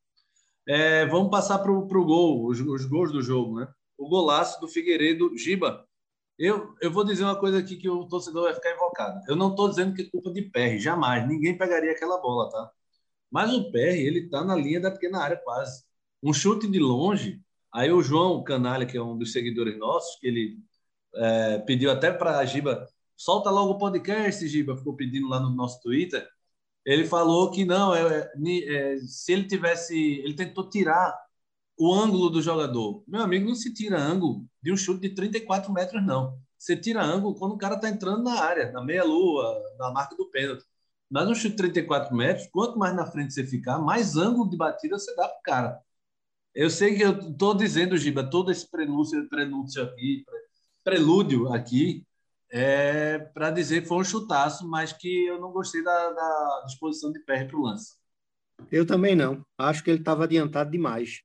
É, 0.68 1.06
vamos 1.08 1.32
passar 1.32 1.60
para 1.60 1.72
o 1.72 2.06
gol, 2.06 2.46
os, 2.48 2.60
os, 2.60 2.86
gols 2.86 3.12
do 3.12 3.22
jogo, 3.22 3.60
né? 3.60 3.68
O 3.98 4.08
golaço 4.08 4.60
do 4.62 4.68
Figueiredo, 4.68 5.36
Giba. 5.38 5.88
Eu, 6.38 6.76
eu 6.82 6.92
vou 6.92 7.04
dizer 7.04 7.24
uma 7.24 7.40
coisa 7.40 7.60
aqui 7.60 7.78
que 7.78 7.90
o 7.90 8.06
torcedor 8.08 8.44
vai 8.44 8.54
ficar 8.54 8.74
invocado. 8.76 9.22
Eu 9.28 9.36
não 9.36 9.50
estou 9.52 9.70
dizendo 9.70 9.96
que 9.96 10.04
é 10.04 10.10
culpa 10.12 10.32
de 10.32 10.44
PR, 10.44 10.78
jamais. 10.78 11.28
Ninguém 11.28 11.58
pegaria 11.58 11.92
aquela 11.92 12.22
bola, 12.22 12.50
tá? 12.52 12.72
Mas 13.32 13.52
o 13.54 13.72
PR, 13.72 13.98
ele 13.98 14.20
está 14.26 14.44
na 14.44 14.56
linha 14.56 14.80
da 14.80 14.92
pequena 14.92 15.20
área 15.20 15.38
quase. 15.38 15.84
Um 16.22 16.34
chute 16.34 16.68
de 16.68 16.80
longe. 16.80 17.42
Aí 17.74 17.92
o 17.92 18.02
João 18.04 18.44
Canalha, 18.44 18.86
que 18.86 18.98
é 18.98 19.02
um 19.02 19.18
dos 19.18 19.32
seguidores 19.32 19.78
nossos, 19.78 20.20
que 20.20 20.28
ele 20.28 20.60
é, 21.16 21.60
pediu 21.60 21.92
até 21.92 22.12
para 22.12 22.38
a 22.38 22.46
Giba, 22.46 22.88
solta 23.18 23.50
logo 23.50 23.74
o 23.74 23.78
podcast, 23.78 24.48
Giba, 24.48 24.78
ficou 24.78 24.96
pedindo 24.96 25.28
lá 25.28 25.40
no 25.40 25.50
nosso 25.50 25.82
Twitter. 25.82 26.28
Ele 26.86 27.06
falou 27.06 27.52
que 27.52 27.66
não, 27.66 27.94
é, 27.94 28.32
é, 28.46 28.94
é, 28.94 28.98
se 29.00 29.34
ele 29.34 29.46
tivesse. 29.46 29.98
Ele 29.98 30.36
tentou 30.36 30.70
tirar 30.70 31.14
o 31.78 31.94
ângulo 31.94 32.30
do 32.30 32.42
jogador. 32.42 33.04
Meu 33.08 33.22
amigo, 33.22 33.48
não 33.48 33.56
se 33.56 33.74
tira 33.74 34.00
ângulo 34.00 34.46
de 34.62 34.72
um 34.72 34.78
chute 34.78 35.02
de 35.02 35.16
34 35.16 35.72
metros, 35.74 36.06
não. 36.06 36.40
Você 36.58 36.76
tira 36.78 37.04
ângulo 37.04 37.36
quando 37.36 37.54
o 37.54 37.58
cara 37.58 37.76
está 37.76 37.90
entrando 37.90 38.24
na 38.24 38.42
área, 38.42 38.72
na 38.72 38.84
meia-lua, 38.84 39.62
na 39.78 39.92
marca 39.92 40.16
do 40.16 40.30
pênalti. 40.30 40.64
Mas 41.10 41.28
no 41.28 41.36
chute 41.36 41.52
de 41.52 41.58
34 41.58 42.16
metros, 42.16 42.48
quanto 42.52 42.80
mais 42.80 42.96
na 42.96 43.06
frente 43.06 43.34
você 43.34 43.46
ficar, 43.46 43.80
mais 43.80 44.18
ângulo 44.18 44.50
de 44.50 44.58
batida 44.58 44.98
você 44.98 45.16
dá 45.16 45.28
para 45.28 45.40
o 45.40 45.42
cara. 45.44 45.82
Eu 46.56 46.70
sei 46.70 46.96
que 46.96 47.04
eu 47.04 47.12
estou 47.32 47.54
dizendo, 47.54 47.98
Giba, 47.98 48.24
todo 48.30 48.52
esse 48.52 48.70
prenúncio, 48.70 49.30
prenúncio 49.30 49.84
aqui, 49.84 50.26
prelúdio 50.84 51.54
aqui, 51.54 52.07
é 52.52 53.20
para 53.20 53.52
dizer 53.52 53.82
que 53.82 53.88
foi 53.88 53.98
um 53.98 54.04
chutaço, 54.04 54.68
mas 54.68 54.94
que 54.94 55.26
eu 55.26 55.40
não 55.40 55.52
gostei 55.52 55.84
da, 55.84 56.12
da 56.12 56.64
disposição 56.66 57.12
de 57.12 57.20
pé 57.20 57.46
para 57.46 57.58
o 57.58 57.62
lance. 57.62 57.96
Eu 58.72 58.86
também 58.86 59.16
não. 59.16 59.46
Acho 59.58 59.84
que 59.84 59.90
ele 59.90 60.00
estava 60.00 60.24
adiantado 60.24 60.72
demais. 60.72 61.22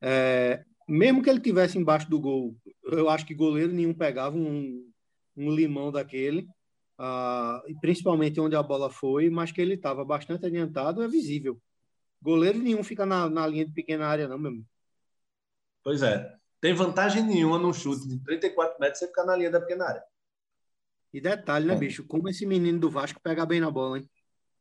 É, 0.00 0.64
mesmo 0.88 1.22
que 1.22 1.30
ele 1.30 1.40
tivesse 1.40 1.78
embaixo 1.78 2.08
do 2.08 2.20
gol, 2.20 2.56
eu 2.84 3.08
acho 3.08 3.24
que 3.24 3.34
goleiro 3.34 3.72
nenhum 3.72 3.94
pegava 3.94 4.36
um, 4.36 4.90
um 5.36 5.50
limão 5.50 5.90
daquele 5.90 6.48
uh, 6.98 7.80
principalmente 7.80 8.40
onde 8.40 8.56
a 8.56 8.62
bola 8.62 8.90
foi, 8.90 9.30
mas 9.30 9.52
que 9.52 9.60
ele 9.60 9.74
estava 9.74 10.04
bastante 10.04 10.46
adiantado, 10.46 11.02
é 11.02 11.08
visível. 11.08 11.60
Goleiro 12.20 12.58
nenhum 12.58 12.82
fica 12.82 13.06
na, 13.06 13.28
na 13.28 13.46
linha 13.46 13.66
de 13.66 13.72
pequena 13.72 14.06
área, 14.06 14.28
não, 14.28 14.38
mesmo. 14.38 14.64
Pois 15.82 16.02
é. 16.02 16.34
Tem 16.60 16.74
vantagem 16.74 17.22
nenhuma 17.22 17.58
no 17.58 17.72
chute 17.72 18.08
de 18.08 18.18
34 18.24 18.80
metros 18.80 18.98
você 18.98 19.06
ficar 19.06 19.24
na 19.24 19.36
linha 19.36 19.50
da 19.50 19.60
pequena 19.60 19.86
área. 19.86 20.02
E 21.16 21.20
detalhe, 21.20 21.64
né, 21.64 21.72
é. 21.72 21.78
bicho? 21.78 22.04
Como 22.04 22.28
esse 22.28 22.44
menino 22.44 22.78
do 22.78 22.90
Vasco 22.90 23.18
pega 23.22 23.46
bem 23.46 23.58
na 23.58 23.70
bola, 23.70 23.96
hein? 23.96 24.06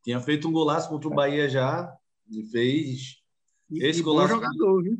Tinha 0.06 0.22
feito 0.22 0.48
um 0.48 0.54
golaço 0.54 0.88
contra 0.88 1.10
o 1.10 1.13
Bahia 1.13 1.50
já 1.50 1.94
e 2.32 2.46
fez 2.46 3.22
e, 3.70 3.84
esse 3.84 4.00
e 4.00 4.02
golaço. 4.02 4.36
jogador, 4.36 4.82
viu? 4.82 4.98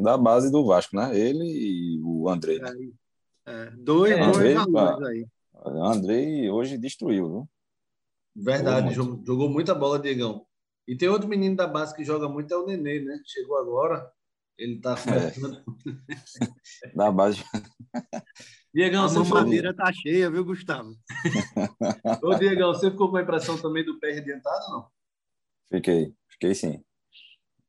Da 0.00 0.16
base 0.16 0.52
do 0.52 0.64
Vasco, 0.64 0.94
né? 0.94 1.10
Ele 1.18 1.42
e 1.42 2.00
o 2.04 2.28
André. 2.28 2.54
É, 2.54 3.50
é, 3.50 3.70
dois, 3.72 4.12
é, 4.12 4.30
dois 4.30 4.56
André, 4.56 5.08
aí. 5.08 5.26
Andrei 5.56 6.48
hoje 6.48 6.78
destruiu, 6.78 7.28
viu? 7.28 7.50
Verdade, 8.36 8.94
jogou, 8.94 9.20
jogou, 9.26 9.50
muita 9.50 9.74
bola, 9.74 9.98
Diegão. 9.98 10.46
E 10.86 10.96
tem 10.96 11.08
outro 11.08 11.28
menino 11.28 11.56
da 11.56 11.66
base 11.66 11.96
que 11.96 12.04
joga 12.04 12.28
muito, 12.28 12.54
é 12.54 12.56
o 12.56 12.64
Nenê, 12.64 13.00
né? 13.00 13.20
Chegou 13.26 13.58
agora, 13.58 14.08
ele 14.56 14.80
tá. 14.80 14.94
É. 14.94 16.14
da 16.94 17.10
base. 17.10 17.42
Diegão, 18.74 19.04
a 19.04 19.08
você 19.08 19.28
madeira 19.28 19.74
foi... 19.74 19.84
tá 19.84 19.92
cheia, 19.92 20.30
viu, 20.30 20.44
Gustavo? 20.44 20.94
Ô, 22.22 22.34
Diegão, 22.34 22.72
você 22.72 22.90
ficou 22.90 23.10
com 23.10 23.18
a 23.18 23.22
impressão 23.22 23.60
também 23.60 23.84
do 23.84 23.98
pé 24.00 24.12
arrebentado, 24.12 24.70
não? 24.70 24.86
Fiquei, 25.68 26.14
fiquei 26.28 26.54
sim. 26.54 26.82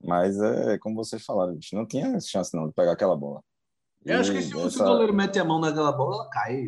Mas 0.01 0.39
é 0.39 0.77
como 0.77 0.95
vocês 0.95 1.23
falaram, 1.23 1.55
bicho, 1.55 1.75
não 1.75 1.85
tinha 1.85 2.19
chance 2.19 2.55
não 2.55 2.67
de 2.67 2.73
pegar 2.73 2.93
aquela 2.93 3.15
bola. 3.15 3.41
Eu 4.05 4.19
acho 4.19 4.31
que 4.31 4.41
se, 4.41 4.57
essa... 4.57 4.69
se 4.69 4.81
o 4.81 4.85
goleiro 4.85 5.13
mete 5.13 5.39
a 5.39 5.45
mão 5.45 5.59
naquela 5.59 5.91
bola, 5.91 6.15
ela 6.15 6.29
cai. 6.29 6.63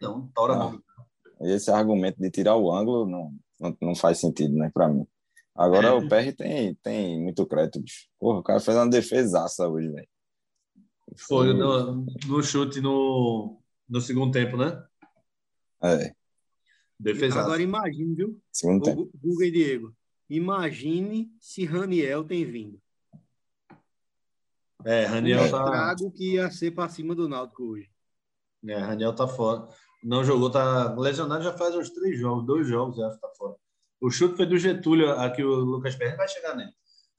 Não, 0.00 0.28
tora 0.34 0.56
não. 0.56 0.72
não. 0.72 1.48
Esse 1.48 1.70
argumento 1.70 2.18
de 2.18 2.30
tirar 2.30 2.56
o 2.56 2.72
ângulo 2.72 3.06
não, 3.06 3.34
não, 3.60 3.76
não 3.80 3.94
faz 3.94 4.18
sentido, 4.18 4.54
né, 4.54 4.70
para 4.72 4.88
mim. 4.88 5.06
Agora 5.54 5.88
é. 5.88 5.92
o 5.92 6.00
PR 6.08 6.34
tem, 6.36 6.74
tem 6.82 7.22
muito 7.22 7.46
crédito, 7.46 7.80
bicho. 7.80 8.06
Porra, 8.18 8.38
o 8.40 8.42
cara 8.42 8.60
fez 8.60 8.76
uma 8.76 8.88
defesaça 8.88 9.68
hoje, 9.68 9.88
velho. 9.90 10.08
Foi 11.16 11.52
no, 11.52 12.06
no, 12.26 12.42
chute 12.42 12.80
no, 12.80 13.58
no 13.88 14.00
segundo 14.00 14.32
tempo, 14.32 14.56
né? 14.56 14.84
É. 15.82 16.12
Defesaça. 16.98 17.44
Agora 17.44 17.62
imagine, 17.62 18.14
viu? 18.14 18.40
Segundo 18.52 18.82
tempo. 18.82 19.10
Guga 19.14 19.46
e 19.46 19.50
Diego. 19.50 19.94
Imagine 20.28 21.30
se 21.40 21.64
Raniel 21.64 22.24
tem 22.24 22.44
vindo. 22.44 22.80
É, 24.84 25.06
Raniel 25.06 25.44
o 25.44 25.50
tá. 25.50 25.64
trago 25.64 26.10
que 26.12 26.34
ia 26.34 26.50
ser 26.50 26.72
para 26.72 26.88
cima 26.88 27.14
do 27.14 27.28
Náutico 27.28 27.64
hoje. 27.64 27.90
É, 28.66 28.76
Raniel 28.76 29.14
tá 29.14 29.26
fora. 29.26 29.68
Não 30.02 30.22
jogou, 30.22 30.50
tá 30.50 30.94
lesionado 30.94 31.42
já 31.42 31.52
faz 31.52 31.74
uns 31.74 31.90
três 31.90 32.18
jogos, 32.18 32.46
dois 32.46 32.66
jogos, 32.66 32.98
acho 33.00 33.16
que 33.16 33.20
tá 33.20 33.28
fora. 33.36 33.56
O 34.00 34.10
chute 34.10 34.36
foi 34.36 34.46
do 34.46 34.58
Getúlio, 34.58 35.10
aqui 35.12 35.42
o 35.42 35.54
Lucas 35.54 35.96
Perry 35.96 36.16
vai 36.16 36.28
chegar 36.28 36.54
nele. 36.54 36.72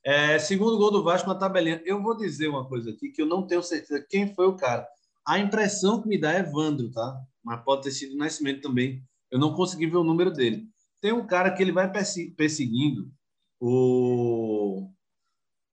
É, 0.04 0.40
segundo 0.40 0.78
gol 0.78 0.92
do 0.92 1.04
Vasco 1.04 1.28
na 1.28 1.36
tabelinha. 1.36 1.82
Eu 1.86 2.02
vou 2.02 2.16
dizer 2.16 2.48
uma 2.48 2.68
coisa 2.68 2.92
aqui 2.92 3.10
que 3.10 3.22
eu 3.22 3.26
não 3.26 3.46
tenho 3.46 3.62
certeza 3.62 4.06
quem 4.10 4.34
foi 4.34 4.48
o 4.48 4.56
cara. 4.56 4.88
A 5.30 5.38
impressão 5.38 6.02
que 6.02 6.08
me 6.08 6.20
dá 6.20 6.34
é 6.34 6.40
Evandro, 6.40 6.90
tá? 6.90 7.24
Mas 7.44 7.64
pode 7.64 7.84
ter 7.84 7.92
sido 7.92 8.16
o 8.16 8.18
Nascimento 8.18 8.64
também. 8.64 9.04
Eu 9.30 9.38
não 9.38 9.54
consegui 9.54 9.86
ver 9.86 9.98
o 9.98 10.04
número 10.04 10.34
dele. 10.34 10.68
Tem 11.00 11.14
um 11.14 11.28
cara 11.28 11.54
que 11.54 11.62
ele 11.62 11.72
vai 11.72 11.88
perseguindo 12.36 13.12
o 13.60 14.90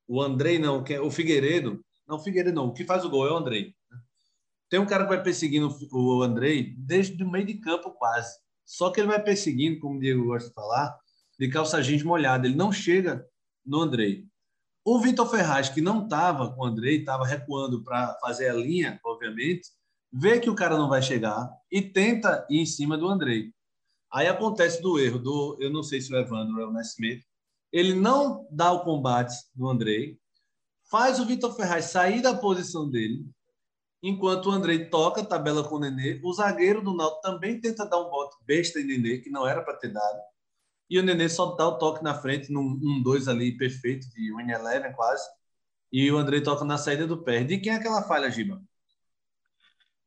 o 0.06 0.20
Andrei 0.20 0.58
não, 0.58 0.84
que 0.84 0.92
é 0.92 1.00
o 1.00 1.10
Figueiredo. 1.10 1.82
Não, 2.06 2.16
o 2.16 2.20
Figueiredo 2.20 2.54
não. 2.54 2.66
O 2.66 2.74
que 2.74 2.84
faz 2.84 3.02
o 3.06 3.08
gol 3.08 3.26
é 3.26 3.32
o 3.32 3.36
Andrei. 3.38 3.74
Tem 4.68 4.78
um 4.78 4.84
cara 4.84 5.04
que 5.04 5.14
vai 5.14 5.22
perseguindo 5.22 5.74
o 5.90 6.22
Andrei 6.22 6.74
desde 6.76 7.24
o 7.24 7.30
meio 7.30 7.46
de 7.46 7.54
campo 7.54 7.92
quase. 7.92 8.38
Só 8.62 8.90
que 8.90 9.00
ele 9.00 9.08
vai 9.08 9.22
perseguindo, 9.22 9.80
como 9.80 9.96
o 9.96 9.98
Diego 9.98 10.26
gosta 10.26 10.50
de 10.50 10.54
falar, 10.54 10.94
de 11.40 11.48
calça 11.48 11.82
jeans 11.82 12.02
molhada. 12.02 12.46
Ele 12.46 12.56
não 12.56 12.70
chega 12.70 13.26
no 13.64 13.80
Andrei. 13.80 14.26
O 14.88 15.00
Vitor 15.00 15.28
Ferraz, 15.28 15.68
que 15.68 15.80
não 15.80 16.04
estava 16.04 16.48
com 16.52 16.60
o 16.60 16.64
Andrei, 16.64 16.98
estava 17.00 17.26
recuando 17.26 17.82
para 17.82 18.16
fazer 18.20 18.48
a 18.50 18.54
linha, 18.54 19.00
obviamente, 19.04 19.68
vê 20.12 20.38
que 20.38 20.48
o 20.48 20.54
cara 20.54 20.78
não 20.78 20.88
vai 20.88 21.02
chegar 21.02 21.50
e 21.68 21.82
tenta 21.82 22.46
ir 22.48 22.60
em 22.60 22.66
cima 22.66 22.96
do 22.96 23.08
Andrei. 23.08 23.52
Aí 24.12 24.28
acontece 24.28 24.80
do 24.80 24.96
erro 24.96 25.18
do, 25.18 25.56
eu 25.58 25.72
não 25.72 25.82
sei 25.82 26.00
se 26.00 26.14
o 26.14 26.16
Evandro 26.16 26.60
é 26.60 26.66
o 26.68 26.72
Nascimento, 26.72 27.26
ele 27.72 27.94
não 27.94 28.46
dá 28.48 28.70
o 28.70 28.84
combate 28.84 29.34
no 29.56 29.68
Andrei, 29.68 30.20
faz 30.88 31.18
o 31.18 31.26
Vitor 31.26 31.52
Ferraz 31.56 31.86
sair 31.86 32.22
da 32.22 32.32
posição 32.32 32.88
dele, 32.88 33.28
enquanto 34.00 34.46
o 34.46 34.52
Andrei 34.52 34.88
toca, 34.88 35.24
tabela 35.24 35.64
com 35.68 35.74
o 35.74 35.80
Nenê. 35.80 36.20
O 36.22 36.32
zagueiro 36.32 36.80
do 36.80 36.94
Náutico 36.94 37.22
também 37.22 37.60
tenta 37.60 37.84
dar 37.84 37.98
um 37.98 38.08
bote 38.08 38.36
besta 38.46 38.78
em 38.78 38.84
Nenê, 38.84 39.18
que 39.18 39.30
não 39.30 39.48
era 39.48 39.62
para 39.62 39.76
ter 39.78 39.92
dado. 39.92 40.20
E 40.88 40.98
o 40.98 41.02
Nenê 41.02 41.28
só 41.28 41.54
dá 41.54 41.66
o 41.66 41.78
toque 41.78 42.02
na 42.02 42.14
frente, 42.14 42.52
num 42.52 42.78
um 42.82 43.02
dois 43.02 43.26
ali 43.28 43.56
perfeito, 43.56 44.08
de 44.10 44.34
Win 44.34 44.50
Eleven 44.50 44.92
quase. 44.92 45.28
E 45.92 46.10
o 46.10 46.16
Andrei 46.16 46.40
toca 46.40 46.64
na 46.64 46.78
saída 46.78 47.06
do 47.06 47.22
pé. 47.22 47.42
De 47.42 47.58
quem 47.58 47.72
é 47.72 47.76
aquela 47.76 48.02
falha, 48.02 48.30
Giba? 48.30 48.62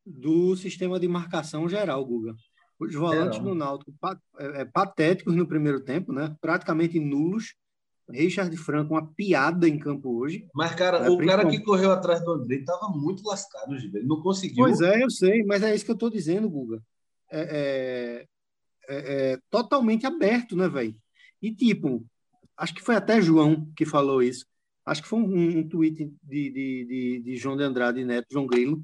Do 0.05 0.55
sistema 0.55 0.99
de 0.99 1.07
marcação 1.07 1.67
geral, 1.67 2.03
Guga. 2.05 2.35
Os 2.79 2.95
volantes 2.95 3.39
do 3.39 3.53
Náutico 3.53 3.93
é, 4.39 4.61
é, 4.61 4.65
patéticos 4.65 5.35
no 5.35 5.45
primeiro 5.45 5.81
tempo, 5.81 6.13
né? 6.13 6.35
praticamente 6.39 6.99
nulos. 6.99 7.55
Richard 8.09 8.55
Franco, 8.57 8.93
uma 8.95 9.05
piada 9.05 9.67
em 9.67 9.77
campo 9.77 10.17
hoje. 10.17 10.47
Mas, 10.53 10.73
cara, 10.73 11.05
é, 11.05 11.09
o 11.09 11.17
cara 11.19 11.47
que 11.47 11.59
correu 11.59 11.91
atrás 11.91 12.23
do 12.23 12.31
André 12.31 12.55
estava 12.55 12.89
muito 12.89 13.23
lascado, 13.27 13.75
Ele 13.75 14.03
não 14.03 14.19
conseguiu. 14.21 14.63
Pois 14.63 14.81
é, 14.81 15.03
eu 15.03 15.11
sei, 15.11 15.43
mas 15.43 15.61
é 15.61 15.75
isso 15.75 15.85
que 15.85 15.91
eu 15.91 15.95
estou 15.95 16.09
dizendo, 16.09 16.49
Guga. 16.49 16.81
É, 17.31 17.41
é, 17.51 18.25
é, 18.89 19.33
é 19.33 19.39
totalmente 19.49 20.05
aberto, 20.05 20.55
né, 20.55 20.67
velho? 20.67 20.95
E, 21.41 21.53
tipo, 21.53 22.05
acho 22.57 22.73
que 22.73 22.81
foi 22.81 22.95
até 22.95 23.21
João 23.21 23.71
que 23.75 23.85
falou 23.85 24.21
isso. 24.21 24.45
acho 24.85 25.01
que 25.01 25.07
foi 25.07 25.19
um, 25.19 25.59
um 25.59 25.69
tweet 25.69 26.11
de, 26.23 26.49
de, 26.51 26.85
de, 26.85 27.21
de, 27.23 27.37
João 27.37 27.55
de 27.55 27.63
Andrade 27.63 28.03
Neto, 28.03 28.27
João 28.31 28.47
Grilo, 28.47 28.81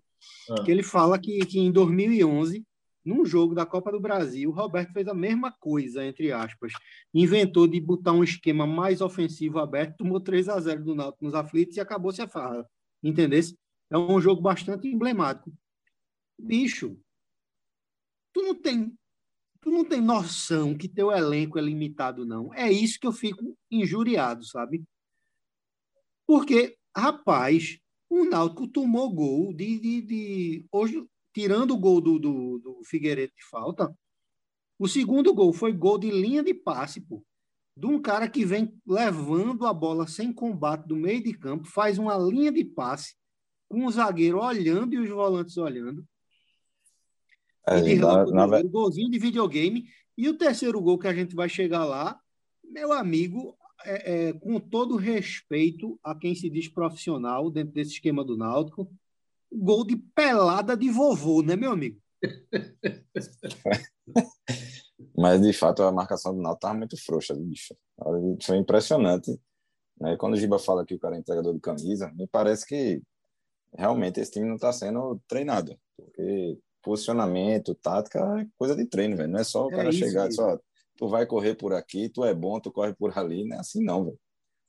ah. 0.49 0.63
que 0.63 0.71
ele 0.71 0.83
fala 0.83 1.19
que, 1.19 1.39
que 1.45 1.59
em 1.59 1.71
2011, 1.71 2.65
num 3.03 3.25
jogo 3.25 3.53
da 3.53 3.65
Copa 3.65 3.91
do 3.91 3.99
Brasil, 3.99 4.49
o 4.49 4.53
Roberto 4.53 4.93
fez 4.93 5.07
a 5.07 5.13
mesma 5.13 5.51
coisa, 5.51 6.05
entre 6.05 6.31
aspas. 6.31 6.71
Inventou 7.13 7.67
de 7.67 7.79
botar 7.79 8.13
um 8.13 8.23
esquema 8.23 8.65
mais 8.65 9.01
ofensivo 9.01 9.59
aberto, 9.59 9.97
tomou 9.97 10.19
3 10.19 10.49
a 10.49 10.59
0 10.59 10.83
do 10.83 10.95
Náutico 10.95 11.25
nos 11.25 11.35
aflitos 11.35 11.77
e 11.77 11.81
acabou-se 11.81 12.21
a 12.21 12.27
farra. 12.27 12.65
Entendesse? 13.03 13.57
É 13.89 13.97
um 13.97 14.19
jogo 14.19 14.41
bastante 14.41 14.87
emblemático. 14.87 15.53
Bicho, 16.37 16.97
tu 18.33 18.41
não 18.41 18.55
tem 18.55 18.93
tu 19.65 19.71
não 19.71 19.84
tem 19.84 19.99
noção 19.99 20.78
que 20.78 20.88
teu 20.88 21.12
elenco 21.12 21.58
é 21.58 21.62
limitado, 21.62 22.23
não. 22.23 22.54
É 22.54 22.71
isso 22.71 22.99
que 22.99 23.08
eu 23.08 23.12
fico 23.12 23.58
injuriado, 23.71 24.45
sabe? 24.45 24.86
Porque, 26.28 26.78
rapaz, 26.95 27.80
o 28.08 28.25
Náutico 28.25 28.67
tomou 28.67 29.12
gol 29.12 29.51
de, 29.51 29.80
de, 29.80 30.01
de... 30.04 30.65
Hoje, 30.71 31.04
tirando 31.34 31.71
o 31.71 31.80
gol 31.80 31.99
do, 31.99 32.19
do, 32.19 32.60
do 32.60 32.84
Figueiredo 32.86 33.34
de 33.36 33.43
falta, 33.49 33.91
o 34.78 34.88
segundo 34.88 35.34
gol 35.34 35.51
foi 35.51 35.73
gol 35.73 35.97
de 35.97 36.12
linha 36.12 36.43
de 36.43 36.54
passe, 36.54 37.01
pô. 37.01 37.25
De 37.75 37.88
um 37.88 37.99
cara 37.99 38.30
que 38.30 38.45
vem 38.45 38.71
levando 38.86 39.65
a 39.65 39.73
bola 39.73 40.06
sem 40.06 40.32
combate 40.32 40.88
do 40.88 40.95
meio 40.95 41.23
de 41.23 41.34
campo, 41.34 41.65
faz 41.65 41.97
uma 41.97 42.15
linha 42.15 42.51
de 42.51 42.63
passe 42.63 43.15
com 43.67 43.88
o 43.88 43.91
zagueiro 43.91 44.39
olhando 44.39 44.93
e 44.93 44.99
os 44.99 45.10
volantes 45.10 45.58
olhando. 45.58 46.06
É, 47.67 47.95
na, 47.95 48.47
na... 48.47 48.63
golzinho 48.63 49.10
de 49.10 49.19
videogame. 49.19 49.88
E 50.17 50.30
o 50.30 50.38
terceiro 50.38 50.82
gol 50.82 50.97
que 50.97 51.08
a 51.08 51.13
gente 51.13 51.36
vai 51.36 51.49
chegar 51.49 51.84
lá, 51.84 52.19
meu 52.63 52.93
amigo, 52.93 53.58
é, 53.84 54.30
é, 54.30 54.34
com 54.34 54.60
todo 54.60 54.95
respeito 54.95 55.99
a 56.04 56.15
quem 56.15 56.34
se 56.34 56.49
diz 56.49 56.67
profissional 56.67 57.51
dentro 57.51 57.73
desse 57.73 57.93
esquema 57.93 58.23
do 58.23 58.38
Náutico, 58.38 58.89
gol 59.51 59.86
de 59.86 59.95
pelada 59.95 60.75
de 60.75 60.89
vovô, 60.89 61.41
né, 61.41 61.56
meu 61.56 61.71
amigo? 61.71 61.99
Mas, 65.17 65.41
de 65.41 65.54
fato, 65.54 65.84
a 65.84 65.91
marcação 65.91 66.34
do 66.34 66.41
Náutico 66.41 66.58
estava 66.58 66.78
muito 66.78 67.04
frouxa, 67.04 67.36
bicho. 67.36 67.75
Foi 68.43 68.58
impressionante. 68.58 69.32
Né? 69.99 70.15
Quando 70.17 70.34
o 70.34 70.38
Giba 70.38 70.60
fala 70.60 70.86
que 70.86 70.95
o 70.95 70.99
cara 70.99 71.15
é 71.15 71.19
entregador 71.19 71.54
de 71.54 71.60
camisa, 71.60 72.12
me 72.15 72.28
parece 72.28 72.65
que 72.65 73.01
realmente 73.78 74.19
esse 74.19 74.32
time 74.32 74.47
não 74.47 74.56
está 74.56 74.73
sendo 74.73 75.21
treinado. 75.28 75.78
Porque 75.95 76.58
posicionamento, 76.86 77.74
tática 77.74 78.19
é 78.39 78.48
coisa 78.56 78.76
de 78.76 78.86
treino, 78.86 79.17
velho. 79.17 79.32
Não 79.32 79.39
é 79.39 79.43
só 79.43 79.65
o 79.65 79.74
é 79.74 79.76
cara 79.76 79.91
chegar 79.91 80.30
e 80.30 80.32
só 80.32 80.60
tu 80.95 81.10
vai 81.10 81.26
correr 81.26 81.56
por 81.56 81.74
aqui, 81.74 82.08
tu 82.08 82.24
é 82.24 82.34
bom, 82.34 82.60
tu 82.60 82.71
corre 82.71 82.93
por 82.93 83.17
ali, 83.17 83.43
não 83.43 83.58
é 83.58 83.60
assim 83.60 83.84
não, 83.84 84.06
velho. 84.06 84.19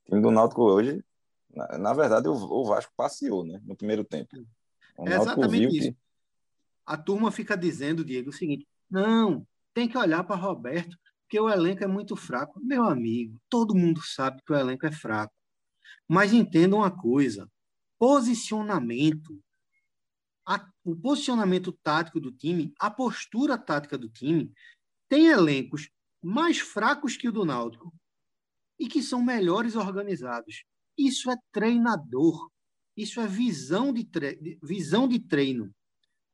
O 0.06 0.10
time 0.10 0.22
do 0.22 0.30
Náutico 0.30 0.62
hoje, 0.62 1.04
na, 1.54 1.78
na 1.78 1.92
verdade, 1.92 2.26
o, 2.26 2.32
o, 2.32 2.64
Vasco 2.64 2.92
passeou, 2.96 3.44
né, 3.44 3.60
no 3.64 3.76
primeiro 3.76 4.02
tempo. 4.02 4.30
O 4.98 5.06
é 5.06 5.14
exatamente 5.14 5.76
isso. 5.76 5.92
Que... 5.92 5.98
A 6.86 6.96
turma 6.96 7.30
fica 7.30 7.56
dizendo, 7.56 8.04
Diego, 8.04 8.30
o 8.30 8.32
seguinte: 8.32 8.66
não, 8.90 9.46
tem 9.74 9.86
que 9.86 9.98
olhar 9.98 10.24
para 10.24 10.36
Roberto, 10.36 10.96
porque 11.22 11.38
o 11.38 11.50
elenco 11.50 11.84
é 11.84 11.86
muito 11.86 12.16
fraco. 12.16 12.60
Meu 12.62 12.84
amigo, 12.84 13.38
todo 13.48 13.74
mundo 13.74 14.00
sabe 14.02 14.40
que 14.46 14.52
o 14.52 14.56
elenco 14.56 14.86
é 14.86 14.92
fraco. 14.92 15.34
Mas 16.08 16.32
entenda 16.32 16.76
uma 16.76 16.90
coisa: 16.90 17.50
posicionamento, 17.98 19.38
a, 20.46 20.64
o 20.84 20.94
posicionamento 20.94 21.72
tático 21.82 22.20
do 22.20 22.30
time, 22.30 22.72
a 22.78 22.90
postura 22.90 23.58
tática 23.58 23.98
do 23.98 24.08
time, 24.08 24.52
tem 25.08 25.26
elencos 25.26 25.90
mais 26.22 26.58
fracos 26.58 27.16
que 27.16 27.28
o 27.28 27.32
do 27.32 27.44
Náutico 27.44 27.92
e 28.78 28.88
que 28.88 29.02
são 29.02 29.22
melhores 29.22 29.74
organizados. 29.74 30.64
Isso 30.96 31.30
é 31.30 31.36
treinador. 31.52 32.50
Isso 32.96 33.20
é 33.20 33.26
visão 33.26 33.92
de, 33.92 34.04
tre... 34.04 34.58
visão 34.62 35.06
de 35.06 35.18
treino. 35.18 35.74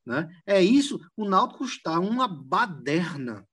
Né? 0.07 0.29
É 0.47 0.63
isso. 0.63 1.01
O 1.17 1.25
Náutico 1.25 1.65
está 1.65 1.99
uma 1.99 2.29
baderna. 2.29 3.47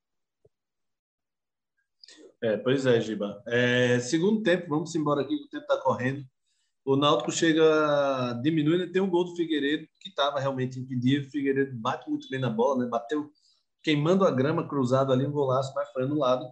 É, 2.41 2.57
pois 2.57 2.85
é, 2.85 3.01
Giba. 3.01 3.43
É, 3.47 3.99
segundo 3.99 4.41
tempo, 4.43 4.69
vamos 4.69 4.95
embora 4.95 5.21
aqui, 5.21 5.35
o 5.35 5.49
tempo 5.49 5.63
está 5.63 5.81
correndo. 5.81 6.25
O 6.89 6.95
Náutico 6.95 7.31
chega 7.31 8.33
diminuindo, 8.41 8.91
tem 8.91 8.99
um 8.99 9.11
gol 9.11 9.23
do 9.23 9.35
Figueiredo 9.35 9.87
que 9.99 10.09
estava 10.09 10.39
realmente 10.39 10.79
impedido. 10.79 11.27
O 11.27 11.29
Figueiredo 11.29 11.77
bate 11.77 12.09
muito 12.09 12.27
bem 12.31 12.39
na 12.39 12.49
bola, 12.49 12.83
né? 12.83 12.89
bateu 12.89 13.31
queimando 13.83 14.25
a 14.25 14.31
grama, 14.31 14.67
cruzado 14.67 15.13
ali, 15.13 15.23
um 15.23 15.31
golaço, 15.31 15.71
mas 15.75 15.87
foi 15.91 16.05
anulado. 16.05 16.47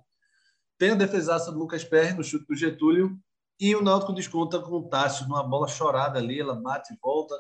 Tem 0.78 0.92
a 0.92 0.96
defesaça 0.96 1.52
do 1.52 1.58
Lucas 1.58 1.84
Perry 1.84 2.16
no 2.16 2.24
chute 2.24 2.46
do 2.46 2.56
Getúlio 2.56 3.18
e 3.60 3.76
o 3.76 3.82
Náutico 3.82 4.14
desconta 4.14 4.60
com 4.60 4.76
o 4.76 4.88
Tássio 4.88 5.28
numa 5.28 5.42
bola 5.42 5.68
chorada 5.68 6.20
ali, 6.20 6.40
ela 6.40 6.54
bate 6.54 6.94
e 6.94 6.98
volta, 7.02 7.34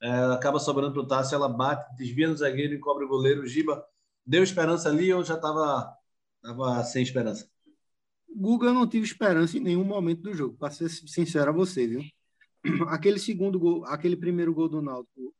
é, 0.00 0.08
acaba 0.32 0.60
sobrando 0.60 0.92
para 0.92 1.02
o 1.02 1.08
Tássio, 1.08 1.34
ela 1.34 1.48
bate, 1.48 1.96
desvia 1.96 2.28
no 2.28 2.36
zagueiro 2.36 2.74
e 2.74 2.78
cobre 2.78 3.06
o 3.06 3.08
goleiro. 3.08 3.42
O 3.42 3.46
Giba 3.48 3.84
deu 4.24 4.44
esperança 4.44 4.88
ali 4.88 5.12
ou 5.12 5.24
já 5.24 5.34
estava 5.34 5.92
tava 6.40 6.84
sem 6.84 7.02
esperança? 7.02 7.50
Guga, 8.32 8.68
eu 8.68 8.74
não 8.74 8.86
tive 8.86 9.04
esperança 9.04 9.58
em 9.58 9.60
nenhum 9.60 9.82
momento 9.82 10.22
do 10.22 10.32
jogo, 10.32 10.56
para 10.56 10.70
ser 10.70 10.88
sincero 10.88 11.50
a 11.50 11.52
você, 11.52 11.88
viu? 11.88 12.02
Aquele 12.88 13.18
segundo 13.18 13.58
gol, 13.58 13.84
aquele 13.86 14.16
primeiro 14.16 14.52
gol 14.52 14.68
do 14.68 14.82
Náutico, 14.82 15.34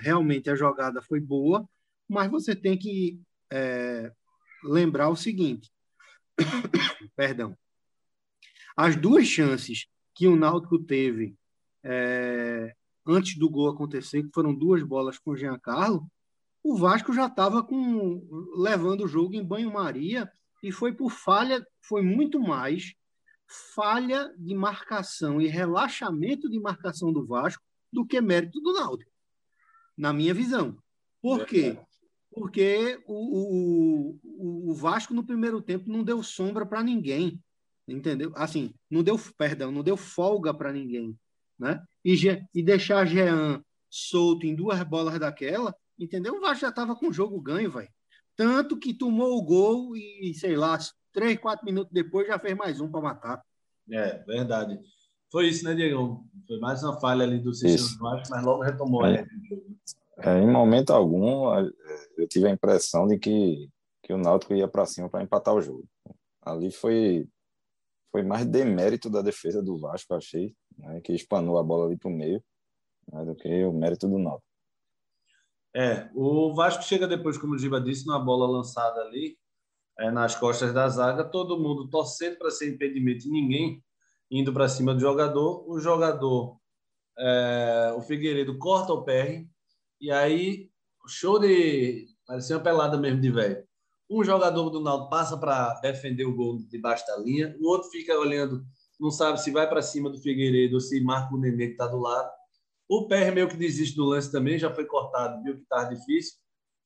realmente 0.00 0.50
a 0.50 0.54
jogada 0.54 1.02
foi 1.02 1.20
boa, 1.20 1.68
mas 2.08 2.30
você 2.30 2.54
tem 2.54 2.76
que 2.76 3.20
é, 3.50 4.12
lembrar 4.64 5.08
o 5.08 5.16
seguinte: 5.16 5.70
perdão. 7.16 7.56
As 8.76 8.96
duas 8.96 9.26
chances 9.26 9.86
que 10.14 10.26
o 10.26 10.36
Náutico 10.36 10.78
teve 10.78 11.36
é, 11.84 12.74
antes 13.06 13.36
do 13.36 13.50
gol 13.50 13.68
acontecer, 13.68 14.22
que 14.22 14.32
foram 14.32 14.54
duas 14.54 14.82
bolas 14.82 15.18
com 15.18 15.32
o 15.32 15.36
Giancarlo, 15.36 16.06
o 16.62 16.76
Vasco 16.76 17.12
já 17.12 17.26
estava 17.26 17.66
levando 18.56 19.04
o 19.04 19.08
jogo 19.08 19.34
em 19.34 19.44
banho-maria 19.44 20.30
e 20.62 20.70
foi 20.70 20.92
por 20.92 21.10
falha, 21.10 21.66
foi 21.80 22.02
muito 22.02 22.38
mais 22.38 22.94
falha 23.74 24.32
de 24.38 24.54
marcação 24.54 25.40
e 25.40 25.46
relaxamento 25.46 26.48
de 26.48 26.58
marcação 26.58 27.12
do 27.12 27.26
Vasco 27.26 27.62
do 27.92 28.06
que 28.06 28.20
mérito 28.20 28.60
do 28.60 28.72
Náutico, 28.72 29.10
na 29.96 30.12
minha 30.12 30.32
visão. 30.32 30.76
Por 31.20 31.44
quê? 31.46 31.78
porque 32.32 32.98
o, 33.06 34.18
o, 34.24 34.70
o 34.70 34.74
Vasco 34.74 35.12
no 35.12 35.24
primeiro 35.24 35.60
tempo 35.60 35.90
não 35.90 36.02
deu 36.02 36.22
sombra 36.22 36.64
para 36.64 36.82
ninguém, 36.82 37.40
entendeu? 37.86 38.32
Assim, 38.34 38.74
não 38.90 39.02
deu, 39.02 39.18
perdão, 39.36 39.70
não 39.70 39.82
deu 39.82 39.96
folga 39.96 40.52
para 40.54 40.72
ninguém, 40.72 41.16
né? 41.58 41.82
E, 42.04 42.14
e 42.54 42.62
deixar 42.62 43.06
Jean 43.06 43.62
solto 43.90 44.46
em 44.46 44.54
duas 44.54 44.82
bolas 44.82 45.18
daquela, 45.18 45.74
entendeu? 45.98 46.36
O 46.36 46.40
Vasco 46.40 46.62
já 46.62 46.70
estava 46.70 46.96
com 46.96 47.08
o 47.08 47.12
jogo 47.12 47.40
ganho, 47.40 47.70
vai. 47.70 47.88
Tanto 48.34 48.78
que 48.78 48.94
tomou 48.94 49.36
o 49.36 49.42
gol 49.42 49.94
e, 49.94 50.32
sei 50.34 50.56
lá, 50.56 50.78
três, 51.12 51.38
quatro 51.38 51.64
minutos 51.64 51.92
depois 51.92 52.26
já 52.26 52.38
fez 52.38 52.56
mais 52.56 52.80
um 52.80 52.90
para 52.90 53.00
matar. 53.00 53.42
É, 53.90 54.18
verdade. 54.24 54.78
Foi 55.30 55.48
isso, 55.48 55.64
né, 55.64 55.74
Diego? 55.74 56.24
Foi 56.46 56.58
mais 56.58 56.82
uma 56.82 56.98
falha 57.00 57.24
ali 57.24 57.38
do 57.38 57.54
sistema 57.54 57.88
do 57.88 57.98
Vasco, 57.98 58.34
mas 58.34 58.44
logo 58.44 58.62
retomou. 58.62 59.06
É. 59.06 59.26
É, 60.18 60.38
em 60.38 60.50
momento 60.50 60.90
algum, 60.90 61.50
eu 62.16 62.28
tive 62.28 62.46
a 62.46 62.50
impressão 62.50 63.06
de 63.06 63.18
que, 63.18 63.68
que 64.02 64.12
o 64.12 64.18
Náutico 64.18 64.54
ia 64.54 64.68
para 64.68 64.86
cima 64.86 65.08
para 65.08 65.22
empatar 65.22 65.54
o 65.54 65.62
jogo. 65.62 65.84
Ali 66.42 66.70
foi 66.70 67.26
foi 68.12 68.22
mais 68.22 68.44
demérito 68.44 69.08
da 69.08 69.22
defesa 69.22 69.62
do 69.62 69.78
Vasco, 69.78 70.14
achei, 70.14 70.54
né, 70.76 71.00
que 71.00 71.14
espanou 71.14 71.58
a 71.58 71.62
bola 71.62 71.86
ali 71.86 71.96
para 71.96 72.10
o 72.10 72.14
meio, 72.14 72.44
né, 73.10 73.24
do 73.24 73.34
que 73.34 73.64
o 73.64 73.72
mérito 73.72 74.06
do 74.06 74.18
Náutico. 74.18 74.46
É, 75.74 76.10
o 76.14 76.54
Vasco 76.54 76.82
chega 76.82 77.08
depois, 77.08 77.38
como 77.38 77.54
o 77.54 77.58
Giba 77.58 77.80
disse, 77.80 78.06
numa 78.06 78.22
bola 78.22 78.46
lançada 78.46 79.00
ali, 79.00 79.38
é, 79.98 80.10
nas 80.10 80.34
costas 80.34 80.72
da 80.72 80.88
zaga, 80.88 81.24
todo 81.24 81.58
mundo 81.58 81.88
torcendo 81.88 82.38
para 82.38 82.50
ser 82.50 82.72
impedimento 82.72 83.26
e 83.26 83.30
ninguém 83.30 83.82
indo 84.30 84.52
para 84.52 84.68
cima 84.68 84.94
do 84.94 85.00
jogador. 85.00 85.64
O 85.68 85.78
jogador, 85.78 86.56
é, 87.18 87.94
o 87.96 88.02
Figueiredo, 88.02 88.58
corta 88.58 88.92
o 88.92 89.04
pé, 89.04 89.46
e 90.00 90.10
aí, 90.10 90.68
show 91.06 91.38
de. 91.38 92.08
Parecia 92.26 92.56
uma 92.56 92.62
pelada 92.62 92.98
mesmo 92.98 93.20
de 93.20 93.30
velho. 93.30 93.64
Um 94.10 94.24
jogador 94.24 94.68
do 94.68 94.80
Naldo 94.80 95.08
passa 95.08 95.36
para 95.38 95.74
defender 95.80 96.24
o 96.24 96.34
gol 96.34 96.58
debaixo 96.68 97.06
da 97.06 97.16
linha, 97.18 97.56
o 97.60 97.68
outro 97.68 97.88
fica 97.88 98.18
olhando, 98.18 98.64
não 98.98 99.10
sabe 99.10 99.40
se 99.40 99.50
vai 99.50 99.68
para 99.68 99.80
cima 99.80 100.10
do 100.10 100.18
Figueiredo 100.18 100.74
ou 100.74 100.80
se 100.80 101.00
marca 101.00 101.34
o 101.34 101.38
Nenê 101.38 101.68
que 101.68 101.72
está 101.72 101.86
do 101.86 101.98
lado. 101.98 102.28
O 102.88 103.06
Pé 103.06 103.30
meio 103.30 103.48
que 103.48 103.56
desiste 103.56 103.96
do 103.96 104.04
lance 104.04 104.30
também, 104.30 104.58
já 104.58 104.74
foi 104.74 104.84
cortado, 104.84 105.42
viu 105.42 105.56
que 105.56 105.62
estava 105.62 105.94
difícil. 105.94 106.34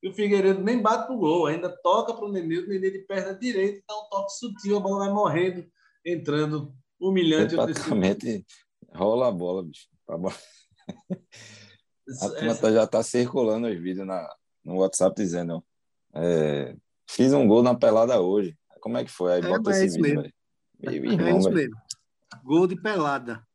E 0.01 0.09
o 0.09 0.13
Figueiredo 0.13 0.61
nem 0.61 0.81
bate 0.81 1.07
pro 1.07 1.17
gol, 1.17 1.47
ainda 1.47 1.69
toca 1.81 2.13
para 2.13 2.25
o 2.25 2.31
Nenê, 2.31 2.59
o 2.59 2.67
Nenê 2.67 2.91
de 2.91 2.99
perna 2.99 3.33
direita, 3.33 3.81
dá 3.87 3.95
um 3.95 4.09
toque 4.09 4.33
sutil, 4.33 4.77
a 4.77 4.79
bola 4.79 5.05
vai 5.05 5.13
morrendo, 5.13 5.65
entrando, 6.05 6.73
humilhante. 6.99 7.55
Praticamente 7.55 8.45
rola 8.93 9.27
a 9.27 9.31
bola, 9.31 9.63
bicho. 9.63 9.87
Tá. 10.05 10.15
A 12.21 12.29
turma 12.29 12.55
tá, 12.55 12.71
já 12.71 12.83
está 12.85 13.03
circulando 13.03 13.67
os 13.67 13.77
vídeos 13.77 14.07
na, 14.07 14.33
no 14.63 14.77
WhatsApp 14.77 15.13
dizendo: 15.13 15.61
é, 16.13 16.73
fiz 17.05 17.33
um 17.33 17.45
gol 17.45 17.61
na 17.61 17.75
pelada 17.75 18.21
hoje. 18.21 18.57
Como 18.79 18.97
é 18.97 19.03
que 19.03 19.11
foi? 19.11 19.33
Aí 19.33 19.39
é, 19.41 19.47
bota 19.47 19.71
é 19.71 19.85
esse 19.85 20.01
vídeo, 20.01 20.21
velho. 20.21 20.33
É 20.83 21.37
isso 21.37 21.49
mesmo. 21.49 21.75
Gol 22.45 22.65
de 22.65 22.81
pelada. 22.81 23.45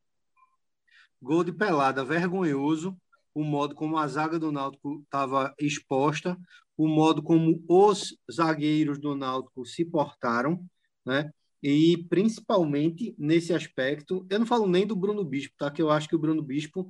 Gol 1.23 1.45
de 1.45 1.53
pelada, 1.53 2.05
vergonhoso. 2.05 2.95
O 3.35 3.43
modo 3.43 3.75
como 3.75 3.97
a 3.97 4.07
zaga 4.07 4.39
do 4.39 4.53
Náutico 4.53 5.01
estava 5.05 5.55
exposta, 5.59 6.39
o 6.77 6.87
modo 6.89 7.23
como 7.23 7.63
os 7.69 8.17
zagueiros 8.31 8.99
do 8.99 9.15
Náutico 9.15 9.65
se 9.65 9.85
portaram, 9.85 10.65
né? 11.05 11.33
E 11.63 11.97
principalmente 12.09 13.15
nesse 13.17 13.55
aspecto, 13.55 14.27
eu 14.29 14.39
não 14.41 14.47
falo 14.47 14.67
nem 14.67 14.87
do 14.87 14.97
Bruno 14.97 15.25
Bispo, 15.25 15.55
tá? 15.57 15.71
Que 15.71 15.81
eu 15.81 15.91
acho 15.91 16.09
que 16.09 16.17
o 16.17 16.19
Bruno 16.19 16.43
Bispo 16.43 16.89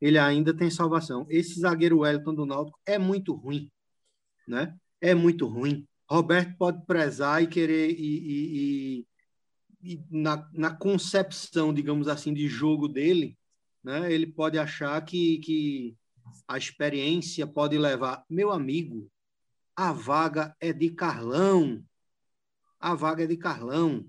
ele 0.00 0.18
ainda 0.18 0.54
tem 0.54 0.70
salvação. 0.70 1.26
Esse 1.28 1.60
zagueiro 1.60 2.00
Wellington 2.00 2.34
do 2.34 2.46
Náutico 2.46 2.78
é 2.86 2.98
muito 2.98 3.34
ruim, 3.34 3.70
né? 4.46 4.76
É 5.00 5.14
muito 5.14 5.46
ruim. 5.46 5.86
Roberto 6.08 6.56
pode 6.56 6.84
prezar 6.86 7.42
e 7.42 7.46
querer 7.46 7.90
e, 7.90 8.18
e, 8.18 9.06
e, 9.82 9.94
e 9.94 10.04
na, 10.10 10.48
na 10.52 10.70
concepção, 10.70 11.72
digamos 11.72 12.06
assim, 12.06 12.32
de 12.34 12.46
jogo 12.46 12.86
dele, 12.86 13.36
né? 13.82 14.12
Ele 14.12 14.26
pode 14.26 14.58
achar 14.58 15.00
que, 15.04 15.38
que 15.38 15.96
a 16.46 16.56
experiência 16.56 17.46
pode 17.46 17.76
levar. 17.76 18.24
Meu 18.28 18.50
amigo, 18.50 19.10
a 19.76 19.92
vaga 19.92 20.54
é 20.60 20.72
de 20.72 20.90
Carlão. 20.90 21.84
A 22.78 22.94
vaga 22.94 23.24
é 23.24 23.26
de 23.26 23.36
Carlão. 23.36 24.06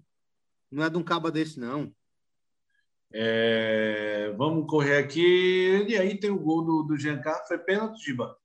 Não 0.70 0.84
é 0.84 0.90
de 0.90 0.98
um 0.98 1.04
caba 1.04 1.32
desse, 1.32 1.60
não. 1.60 1.94
É, 3.12 4.32
vamos 4.36 4.68
correr 4.68 4.98
aqui. 4.98 5.86
E 5.88 5.96
aí 5.96 6.20
tem 6.20 6.32
o 6.32 6.40
gol 6.40 6.64
do, 6.64 6.84
do 6.84 6.98
Giancarlo. 6.98 7.46
Foi 7.48 7.60
pênalti, 7.60 8.04
Giba? 8.04 8.38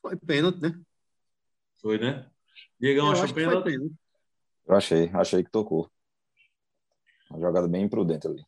Foi 0.00 0.16
pênalti, 0.16 0.60
né? 0.60 0.80
Foi, 1.80 1.98
né? 1.98 2.30
Diegão 2.78 3.10
achou 3.10 3.34
pênalti? 3.34 3.64
pênalti? 3.64 3.94
Eu 4.66 4.74
achei. 4.76 5.10
Achei 5.12 5.42
que 5.42 5.50
tocou. 5.50 5.90
Uma 7.28 7.40
jogada 7.40 7.66
bem 7.66 7.84
imprudente 7.84 8.26
ali. 8.26 8.44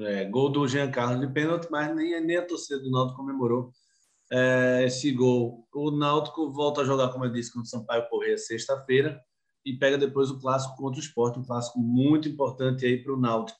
É, 0.00 0.24
gol 0.26 0.50
do 0.50 0.68
Giancarlo 0.68 1.18
de 1.18 1.32
pênalti, 1.32 1.68
mas 1.70 1.94
nem, 1.94 2.20
nem 2.24 2.36
a 2.36 2.46
torcida 2.46 2.78
do 2.78 2.90
Náutico 2.90 3.16
comemorou 3.16 3.72
é, 4.30 4.84
esse 4.84 5.10
gol. 5.10 5.66
O 5.74 5.90
Náutico 5.90 6.52
volta 6.52 6.82
a 6.82 6.84
jogar, 6.84 7.08
como 7.08 7.24
eu 7.24 7.32
disse, 7.32 7.52
contra 7.52 7.66
o 7.66 7.70
Sampaio 7.70 8.08
Correia 8.08 8.36
sexta-feira 8.38 9.20
e 9.64 9.76
pega 9.76 9.98
depois 9.98 10.30
o 10.30 10.38
clássico 10.38 10.76
contra 10.76 11.00
o 11.00 11.02
Sport, 11.02 11.36
um 11.36 11.44
clássico 11.44 11.78
muito 11.78 12.28
importante 12.28 12.86
aí 12.86 13.02
para 13.02 13.12
o 13.12 13.20
Náutico. 13.20 13.58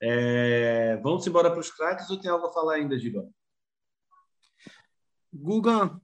É, 0.00 0.96
vamos 1.02 1.26
embora 1.26 1.50
para 1.50 1.60
os 1.60 1.70
craques 1.70 2.10
ou 2.10 2.18
tem 2.18 2.30
algo 2.30 2.46
a 2.46 2.52
falar 2.52 2.74
ainda, 2.74 2.98
Giba? 2.98 3.28
Guga. 5.32 5.98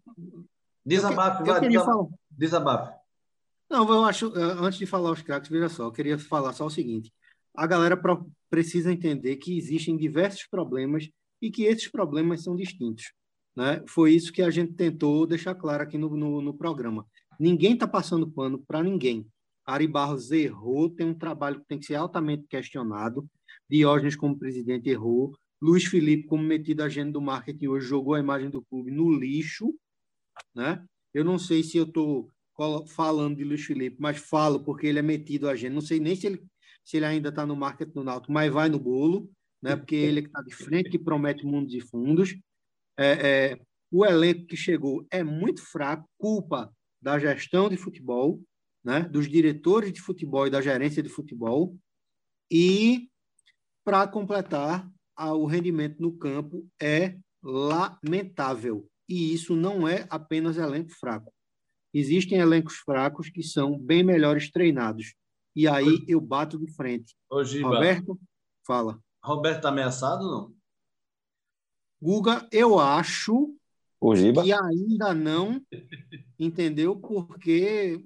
Desabafe, 0.84 1.44
vai, 1.44 1.60
desabafe. 1.68 2.14
desabafe. 2.30 2.98
Não, 3.68 3.86
eu 3.86 4.04
acho, 4.04 4.34
é, 4.38 4.42
antes 4.64 4.78
de 4.78 4.86
falar 4.86 5.10
os 5.10 5.20
craques, 5.20 5.50
veja 5.50 5.68
só, 5.68 5.84
eu 5.84 5.92
queria 5.92 6.18
falar 6.18 6.52
só 6.54 6.64
o 6.64 6.70
seguinte: 6.70 7.12
a 7.58 7.66
galera 7.66 8.00
precisa 8.48 8.92
entender 8.92 9.36
que 9.36 9.58
existem 9.58 9.96
diversos 9.96 10.46
problemas 10.46 11.08
e 11.42 11.50
que 11.50 11.64
esses 11.64 11.88
problemas 11.90 12.44
são 12.44 12.54
distintos. 12.54 13.12
Né? 13.56 13.82
Foi 13.88 14.12
isso 14.12 14.32
que 14.32 14.42
a 14.42 14.50
gente 14.50 14.74
tentou 14.74 15.26
deixar 15.26 15.56
claro 15.56 15.82
aqui 15.82 15.98
no, 15.98 16.16
no, 16.16 16.40
no 16.40 16.54
programa. 16.54 17.04
Ninguém 17.38 17.74
está 17.74 17.88
passando 17.88 18.30
pano 18.30 18.62
para 18.64 18.80
ninguém. 18.80 19.26
Ari 19.66 19.88
Barros 19.88 20.30
errou, 20.30 20.88
tem 20.88 21.04
um 21.04 21.14
trabalho 21.14 21.60
que 21.60 21.66
tem 21.66 21.80
que 21.80 21.86
ser 21.86 21.96
altamente 21.96 22.46
questionado. 22.48 23.28
Diógenes, 23.68 24.14
como 24.14 24.38
presidente, 24.38 24.88
errou. 24.88 25.36
Luiz 25.60 25.84
Felipe, 25.84 26.28
como 26.28 26.44
metido 26.44 26.84
agente 26.84 27.10
do 27.10 27.20
marketing 27.20 27.66
hoje, 27.66 27.88
jogou 27.88 28.14
a 28.14 28.20
imagem 28.20 28.50
do 28.50 28.62
clube 28.62 28.92
no 28.92 29.12
lixo. 29.12 29.74
Né? 30.54 30.80
Eu 31.12 31.24
não 31.24 31.40
sei 31.40 31.64
se 31.64 31.76
eu 31.76 31.84
estou 31.84 32.30
falando 32.86 33.36
de 33.36 33.44
Luiz 33.44 33.64
Felipe, 33.64 33.96
mas 33.98 34.18
falo 34.18 34.62
porque 34.62 34.86
ele 34.86 35.00
é 35.00 35.02
metido 35.02 35.48
agente. 35.48 35.74
Não 35.74 35.80
sei 35.80 35.98
nem 35.98 36.14
se 36.14 36.28
ele, 36.28 36.42
se 36.88 36.96
ele 36.96 37.06
ainda 37.06 37.28
está 37.28 37.44
no 37.44 37.54
marketing 37.54 37.92
do 37.92 38.04
Náutico, 38.04 38.32
mas 38.32 38.50
vai 38.50 38.68
no 38.68 38.78
bolo, 38.78 39.30
né? 39.62 39.76
porque 39.76 39.94
ele 39.94 40.20
é 40.20 40.22
que 40.22 40.28
está 40.28 40.40
de 40.40 40.54
frente, 40.54 40.88
que 40.88 40.98
promete 40.98 41.44
mundos 41.44 41.74
e 41.74 41.80
fundos 41.80 42.34
é, 42.98 43.52
é, 43.52 43.60
o 43.92 44.04
elenco 44.04 44.46
que 44.46 44.56
chegou 44.56 45.06
é 45.10 45.22
muito 45.22 45.62
fraco, 45.62 46.08
culpa 46.18 46.72
da 47.00 47.18
gestão 47.18 47.68
de 47.68 47.76
futebol, 47.76 48.42
né, 48.84 49.02
dos 49.02 49.28
diretores 49.28 49.92
de 49.92 50.00
futebol 50.00 50.46
e 50.46 50.50
da 50.50 50.60
gerência 50.60 51.02
de 51.02 51.08
futebol, 51.08 51.76
e 52.50 53.08
para 53.84 54.06
completar, 54.08 54.90
o 55.16 55.46
rendimento 55.46 56.00
no 56.00 56.16
campo 56.16 56.66
é 56.80 57.16
lamentável. 57.42 58.88
E 59.08 59.32
isso 59.32 59.56
não 59.56 59.88
é 59.88 60.06
apenas 60.10 60.58
elenco 60.58 60.90
fraco. 60.90 61.32
Existem 61.94 62.38
elencos 62.38 62.76
fracos 62.76 63.30
que 63.30 63.42
são 63.42 63.78
bem 63.78 64.02
melhores 64.02 64.50
treinados. 64.50 65.14
E 65.58 65.66
aí 65.66 66.04
eu 66.06 66.20
bato 66.20 66.56
de 66.56 66.72
frente. 66.72 67.16
Ô, 67.28 67.42
Roberto, 67.42 68.16
fala. 68.64 69.02
Roberto 69.20 69.56
está 69.56 69.70
ameaçado 69.70 70.24
não? 70.24 70.54
Guga, 72.00 72.48
eu 72.52 72.78
acho 72.78 73.58
o 74.00 74.14
Giba? 74.14 74.44
que 74.44 74.52
ainda 74.52 75.12
não, 75.12 75.60
entendeu? 76.38 76.94
Porque 76.94 78.00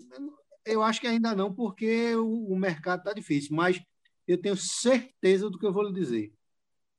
eu 0.64 0.82
acho 0.82 0.98
que 0.98 1.06
ainda 1.06 1.34
não, 1.34 1.52
porque 1.52 2.16
o, 2.16 2.52
o 2.52 2.56
mercado 2.56 3.00
está 3.00 3.12
difícil, 3.12 3.54
mas 3.54 3.78
eu 4.26 4.40
tenho 4.40 4.56
certeza 4.56 5.50
do 5.50 5.58
que 5.58 5.66
eu 5.66 5.74
vou 5.74 5.82
lhe 5.82 5.92
dizer. 5.92 6.32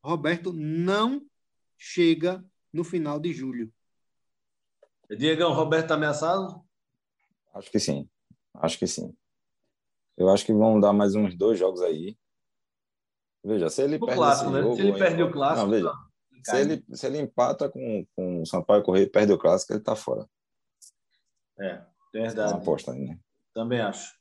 Roberto 0.04 0.54
não 0.54 1.26
chega 1.76 2.46
no 2.72 2.84
final 2.84 3.20
de 3.20 3.34
julho. 3.34 3.74
Diegão, 5.18 5.52
Roberto 5.52 5.86
está 5.86 5.96
ameaçado? 5.96 6.64
Acho 7.56 7.72
que 7.72 7.80
sim. 7.80 8.08
Acho 8.54 8.78
que 8.78 8.86
sim. 8.86 9.18
Eu 10.18 10.30
acho 10.30 10.46
que 10.46 10.54
vão 10.54 10.80
dar 10.80 10.94
mais 10.94 11.16
uns 11.16 11.36
dois 11.36 11.58
jogos 11.58 11.82
aí. 11.82 12.18
Veja, 13.44 13.70
se 13.70 13.82
ele 13.82 13.98
o 13.98 14.00
perde 14.00 14.16
clássico, 14.16 14.52
né? 14.52 14.62
Jogo, 14.62 14.76
se 14.76 14.82
ele 14.82 14.98
perde 14.98 15.24
o 15.24 15.32
clássico, 15.32 15.66
não, 15.66 15.70
veja, 15.72 15.90
tá. 15.90 16.10
Se 16.46 16.60
ele, 16.60 16.86
se 16.92 17.06
ele 17.08 17.18
empata 17.20 17.70
com, 17.70 18.06
com 18.16 18.42
o 18.42 18.46
Sampaio 18.46 18.84
Correia 18.84 19.06
e 19.06 19.10
perde 19.10 19.32
o 19.32 19.38
clássico, 19.38 19.74
ele 19.74 19.80
está 19.80 19.96
fora. 19.96 20.28
É, 21.60 21.82
verdade. 22.14 22.52
É 22.52 22.56
uma 22.56 22.62
aposta 22.62 22.92
aí, 22.92 23.00
né? 23.00 23.18
Também 23.54 23.80
acho. 23.80 24.14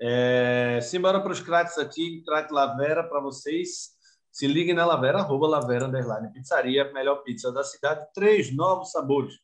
É, 0.00 0.80
simbora 0.82 1.20
para 1.20 1.32
os 1.32 1.40
craques 1.40 1.78
aqui, 1.78 2.22
craque 2.22 2.52
Lavera 2.52 3.04
para 3.04 3.20
vocês. 3.20 3.90
Se 4.30 4.46
liguem 4.46 4.74
na 4.74 4.86
Lavera, 4.86 5.18
arroba 5.18 5.48
Lavera 5.48 5.86
Underline 5.86 6.32
Pizzaria, 6.32 6.90
melhor 6.92 7.22
pizza 7.22 7.52
da 7.52 7.62
cidade. 7.64 8.06
Três 8.14 8.54
novos 8.54 8.90
sabores. 8.90 9.34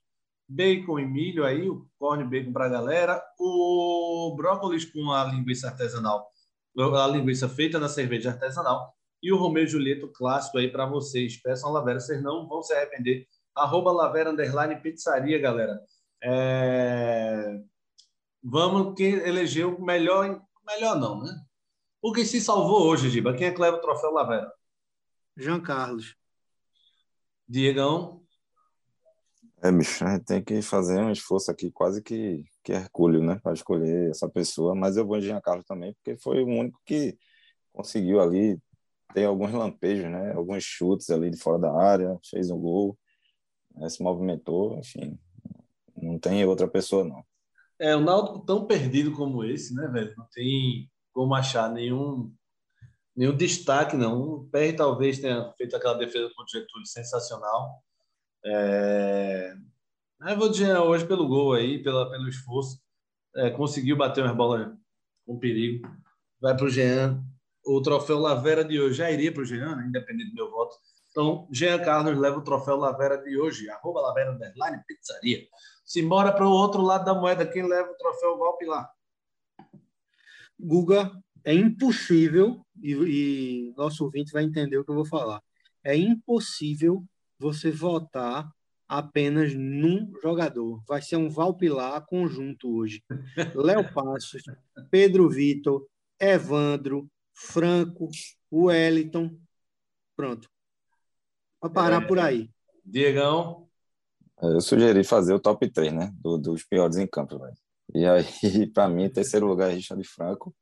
Bacon 0.49 0.99
e 0.99 1.05
milho 1.05 1.45
aí, 1.45 1.69
o 1.69 1.87
corn 1.99 2.25
bacon 2.25 2.53
para 2.53 2.67
a 2.67 2.69
galera. 2.69 3.23
O 3.39 4.35
brócolis 4.37 4.85
com 4.85 5.11
a 5.11 5.25
linguiça 5.25 5.69
artesanal, 5.69 6.31
a 6.79 7.07
linguiça 7.07 7.49
feita 7.49 7.79
na 7.79 7.89
cerveja 7.89 8.31
artesanal 8.31 8.97
e 9.23 9.33
o 9.33 9.37
Romeu 9.37 9.65
e 9.65 9.69
Julieto 9.69 10.09
clássico 10.09 10.59
aí 10.59 10.71
para 10.71 10.87
vocês. 10.87 11.37
Peçam 11.37 11.71
a 11.71 11.73
Lavera, 11.73 11.99
vocês 11.99 12.23
não 12.23 12.47
vão 12.47 12.63
se 12.63 12.73
arrepender. 12.75 13.27
Arroba 13.55 13.91
Lavera 13.91 14.31
Underline 14.31 14.81
Pizzaria, 14.81 15.39
galera. 15.39 15.81
É... 16.23 17.61
Vamos 18.43 18.95
quem 18.97 19.15
elegeu 19.15 19.81
melhor, 19.81 20.41
melhor 20.65 20.97
não, 20.97 21.23
né? 21.23 21.33
O 22.01 22.13
que 22.13 22.25
se 22.25 22.41
salvou 22.41 22.87
hoje, 22.87 23.11
Giba? 23.11 23.35
Quem 23.35 23.49
é 23.49 23.51
que 23.51 23.61
leva 23.61 23.79
o 23.79 23.81
troféu 23.81 24.13
Lavera? 24.13 24.53
Jean 25.37 25.61
Carlos. 25.61 26.15
Diegão? 27.49 28.26
É, 29.67 29.73
bicho, 29.73 30.05
a 30.05 30.13
gente 30.13 30.25
tem 30.25 30.45
que 30.45 30.63
fazer 30.63 31.01
um 31.01 31.11
esforço 31.11 31.51
aqui, 31.51 31.71
quase 31.73 32.03
que, 32.03 32.45
que 32.63 32.73
hercúleo, 32.73 33.23
né, 33.23 33.41
para 33.43 33.53
escolher 33.53 34.11
essa 34.11 34.29
pessoa. 34.29 34.75
Mas 34.75 34.97
eu 34.97 35.07
vou 35.07 35.21
Jean 35.21 35.41
Carlos 35.41 35.65
também, 35.67 35.93
porque 35.95 36.17
foi 36.19 36.43
o 36.43 36.47
único 36.47 36.81
que 36.85 37.19
conseguiu 37.73 38.21
ali 38.21 38.61
tem 39.15 39.25
alguns 39.25 39.53
lampejos, 39.53 40.11
né? 40.11 40.33
Alguns 40.35 40.63
chutes 40.63 41.09
ali 41.11 41.31
de 41.31 41.39
fora 41.39 41.59
da 41.59 41.73
área, 41.73 42.19
fez 42.29 42.51
um 42.51 42.59
gol, 42.59 42.99
né? 43.75 43.89
se 43.89 44.03
movimentou, 44.03 44.79
enfim. 44.79 45.19
Não 45.97 46.19
tem 46.19 46.45
outra 46.45 46.69
pessoa, 46.69 47.03
não. 47.03 47.25
É, 47.79 47.97
o 47.97 48.01
Náutico 48.01 48.45
tão 48.45 48.67
perdido 48.67 49.13
como 49.13 49.43
esse, 49.45 49.75
né, 49.75 49.89
velho? 49.89 50.15
Não 50.17 50.27
tem 50.33 50.91
como 51.13 51.35
achar 51.35 51.73
nenhum 51.73 52.33
nenhum 53.17 53.35
destaque, 53.35 53.97
não. 53.97 54.21
O 54.21 54.49
PR 54.51 54.77
talvez 54.77 55.19
tenha 55.19 55.51
feito 55.57 55.75
aquela 55.75 55.95
defesa 55.95 56.31
com 56.37 56.43
o 56.43 56.47
Getúlio 56.47 56.87
sensacional. 56.87 57.83
É... 58.47 59.57
Eu 60.21 60.39
vou 60.39 60.49
dizer 60.49 60.77
hoje 60.79 61.07
pelo 61.07 61.29
gol 61.29 61.53
aí, 61.53 61.83
pela, 61.83 62.11
pelo 62.11 62.29
esforço. 62.29 62.81
É, 63.35 63.51
conseguiu 63.51 63.97
bater 63.97 64.25
umas 64.25 64.37
bolas 64.37 64.75
com 65.27 65.39
perigo. 65.39 65.87
Vai 66.41 66.57
para 66.57 66.67
o 66.67 66.71
Jean 66.71 67.23
o 67.67 67.83
troféu 67.83 68.19
Lavera 68.19 68.65
de 68.65 68.81
hoje 68.81 68.99
já 68.99 69.11
iria 69.11 69.33
para 69.33 69.43
o 69.43 69.45
Jean, 69.45 69.75
né? 69.75 69.87
independente 69.89 70.31
do 70.31 70.37
meu 70.37 70.51
voto. 70.51 70.77
Então, 71.11 71.49
Jean 71.51 71.79
Carlos 71.83 72.17
leva 72.17 72.39
o 72.39 72.45
troféu 72.45 72.77
Lavera 72.77 73.19
de 73.19 73.37
hoje, 73.39 73.69
arroba 73.69 74.01
Lavera 74.01 74.33
Underline 74.33 74.83
Pizzaria. 74.87 75.47
Se 75.85 76.01
mora 76.03 76.33
para 76.33 76.47
o 76.47 76.51
outro 76.51 76.81
lado 76.81 77.05
da 77.05 77.15
moeda, 77.15 77.47
quem 77.47 77.67
leva 77.67 77.91
o 77.91 77.97
troféu 77.97 78.39
Valpilar? 78.39 78.89
Guga, 80.59 81.11
é 81.45 81.53
impossível, 81.53 82.65
e, 82.81 82.93
e 82.93 83.75
nosso 83.77 84.05
ouvinte 84.05 84.33
vai 84.33 84.45
entender 84.45 84.79
o 84.79 84.85
que 84.85 84.91
eu 84.91 84.95
vou 84.95 85.07
falar, 85.07 85.43
é 85.83 85.97
impossível 85.97 87.05
você 87.39 87.71
votar 87.71 88.51
apenas 88.89 89.55
num 89.55 90.13
jogador. 90.23 90.83
Vai 90.87 91.03
ser 91.03 91.17
um 91.17 91.29
Valpilar 91.29 92.05
conjunto 92.07 92.77
hoje. 92.77 93.03
Léo 93.55 93.93
Passos, 93.93 94.43
Pedro 94.91 95.29
Vitor, 95.29 95.87
Evandro, 96.21 97.09
Franco, 97.35 98.09
Wellington, 98.51 99.37
Pronto. 100.17 100.49
Vou 101.61 101.71
parar 101.71 102.03
é, 102.03 102.07
por 102.07 102.19
aí. 102.19 102.51
Diegão? 102.83 103.69
Eu 104.41 104.61
sugeri 104.63 105.05
fazer 105.05 105.35
o 105.35 105.41
top 105.41 105.71
3, 105.71 105.93
né? 105.93 106.11
Do, 106.19 106.39
dos 106.39 106.65
piores 106.65 106.97
em 106.97 107.07
campo, 107.07 107.39
velho. 107.39 107.57
E 107.95 108.07
aí, 108.07 108.25
para 108.73 108.89
mim, 108.89 109.11
terceiro 109.11 109.47
lugar 109.47 109.71
é 109.71 109.75
Richard 109.75 110.03
Franco. 110.05 110.57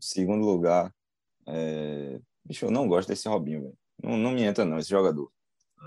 Segundo 0.00 0.46
lugar, 0.46 0.92
é... 1.46 2.18
Bicho, 2.44 2.64
eu 2.64 2.70
não 2.70 2.88
gosto 2.88 3.08
desse 3.08 3.28
Robinho, 3.28 3.62
velho. 3.62 3.78
Não, 4.02 4.16
não 4.16 4.30
me 4.30 4.42
entra, 4.42 4.64
não, 4.64 4.78
esse 4.78 4.88
jogador. 4.88 5.30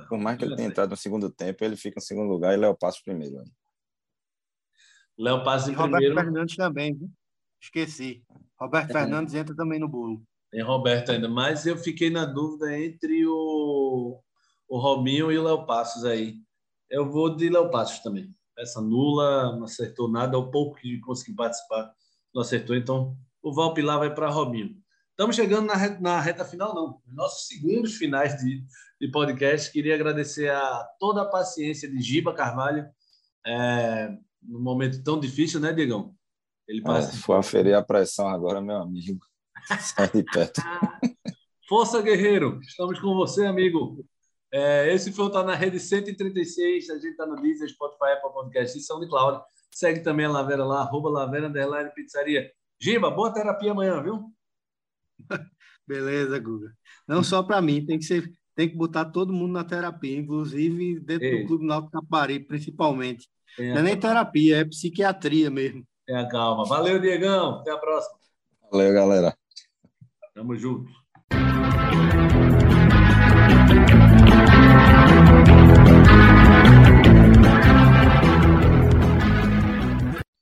Por 0.08 0.18
mais 0.18 0.38
que 0.38 0.46
ele 0.46 0.56
tenha 0.56 0.70
entrado 0.70 0.92
no 0.92 0.98
segundo 0.98 1.30
tempo, 1.30 1.64
ele 1.64 1.76
fica 1.76 2.00
em 2.00 2.04
segundo 2.04 2.30
lugar 2.30 2.54
e 2.54 2.58
Léo 2.58 2.76
Passos 2.76 3.02
primeiro. 3.02 3.38
Velho. 3.38 3.52
Léo 5.18 5.44
Passos 5.44 5.70
em 5.70 5.74
Roberto 5.74 6.04
primeiro. 6.04 6.16
Fernandes 6.16 6.56
também, 6.56 6.94
viu? 6.94 7.10
Esqueci. 7.62 8.24
Roberto 8.60 8.90
é. 8.90 8.94
Fernandes 8.94 9.34
entra 9.34 9.56
também 9.56 9.80
no 9.80 9.88
bolo. 9.88 10.22
Tem 10.50 10.62
Roberto 10.62 11.12
ainda, 11.12 11.30
mas 11.30 11.66
eu 11.66 11.78
fiquei 11.78 12.10
na 12.10 12.26
dúvida 12.26 12.78
entre 12.78 13.26
o, 13.26 14.20
o 14.68 14.78
Robinho 14.78 15.32
e 15.32 15.38
o 15.38 15.44
Léo 15.44 15.66
Passos 15.66 16.04
aí. 16.04 16.36
Eu 16.90 17.10
vou 17.10 17.36
de 17.36 17.50
Léo 17.50 17.70
Passos 17.70 18.00
também. 18.00 18.36
Essa 18.58 18.82
nula, 18.82 19.56
não 19.56 19.64
acertou 19.64 20.10
nada, 20.10 20.38
o 20.38 20.52
pouco 20.52 20.78
que 20.78 21.00
consegui 21.00 21.34
participar, 21.36 21.94
não 22.34 22.42
acertou. 22.42 22.76
Então, 22.76 23.16
o 23.42 23.54
Valpilar 23.54 24.00
vai 24.00 24.14
para 24.14 24.30
Robinho. 24.30 24.81
Estamos 25.22 25.36
chegando 25.36 25.68
na 25.68 25.76
reta, 25.76 26.00
na 26.02 26.20
reta 26.20 26.44
final, 26.44 26.74
não. 26.74 27.00
Nossos 27.06 27.46
segundos 27.48 27.94
finais 27.94 28.36
de, 28.38 28.66
de 29.00 29.12
podcast. 29.12 29.72
Queria 29.72 29.94
agradecer 29.94 30.50
a 30.50 30.84
toda 31.00 31.22
a 31.22 31.30
paciência 31.30 31.88
de 31.88 32.02
Giba 32.02 32.34
Carvalho, 32.34 32.90
é, 33.46 34.18
num 34.42 34.60
momento 34.60 35.04
tão 35.04 35.20
difícil, 35.20 35.60
né, 35.60 35.72
Diegão? 35.74 36.16
Ele 36.68 36.82
passa... 36.82 37.12
É, 37.12 37.20
foi 37.20 37.38
aferir 37.38 37.76
a 37.76 37.84
pressão 37.84 38.28
agora, 38.30 38.60
meu 38.60 38.78
amigo. 38.78 39.20
Sai 39.80 40.10
de 40.10 40.24
perto. 40.24 40.60
Força, 41.70 42.02
guerreiro. 42.02 42.60
Estamos 42.64 43.00
com 43.00 43.14
você, 43.14 43.46
amigo. 43.46 44.04
É, 44.52 44.92
esse 44.92 45.12
foi 45.12 45.26
o 45.26 45.30
Tá 45.30 45.44
na 45.44 45.54
Rede 45.54 45.80
136. 45.80 46.90
A 46.90 46.96
gente 46.96 47.10
está 47.10 47.28
no 47.28 47.36
Deezer, 47.36 47.70
Spotify, 47.70 48.14
Apple 48.14 48.34
Podcast 48.34 48.76
e 48.76 48.82
SoundCloud. 48.82 49.44
Segue 49.70 50.00
também 50.00 50.26
a 50.26 50.32
Lavera 50.32 50.66
lá, 50.66 50.80
arroba 50.82 51.12
Lavera 51.12 51.48
Underline 51.48 51.94
Pizzaria. 51.94 52.52
Giba, 52.82 53.12
boa 53.12 53.32
terapia 53.32 53.72
amanhã, 53.72 54.02
viu? 54.02 54.34
Beleza, 55.88 56.40
Guga. 56.40 56.72
Não 57.08 57.24
só 57.24 57.44
para 57.44 57.62
mim, 57.62 57.86
tem 57.86 58.00
que 58.00 58.06
ser, 58.06 58.32
tem 58.56 58.70
que 58.70 58.76
botar 58.76 59.06
todo 59.06 59.34
mundo 59.34 59.54
na 59.54 59.64
terapia, 59.64 60.18
inclusive 60.18 61.00
dentro 61.00 61.26
Ei. 61.26 61.42
do 61.42 61.48
Clube 61.48 61.66
Náutico 61.66 61.92
Capari, 61.92 62.40
principalmente. 62.40 63.28
Não 63.58 63.78
é 63.78 63.82
nem 63.82 64.00
terapia, 64.00 64.58
é 64.58 64.66
psiquiatria 64.66 65.50
mesmo. 65.50 65.86
Tenha 66.06 66.28
calma. 66.28 66.66
Valeu, 66.66 67.00
Diegão. 67.00 67.60
Até 67.60 67.72
a 67.72 67.78
próxima. 67.78 68.18
Valeu, 68.72 68.94
galera. 68.94 69.36
Tamo 70.34 70.56
junto. 70.56 70.92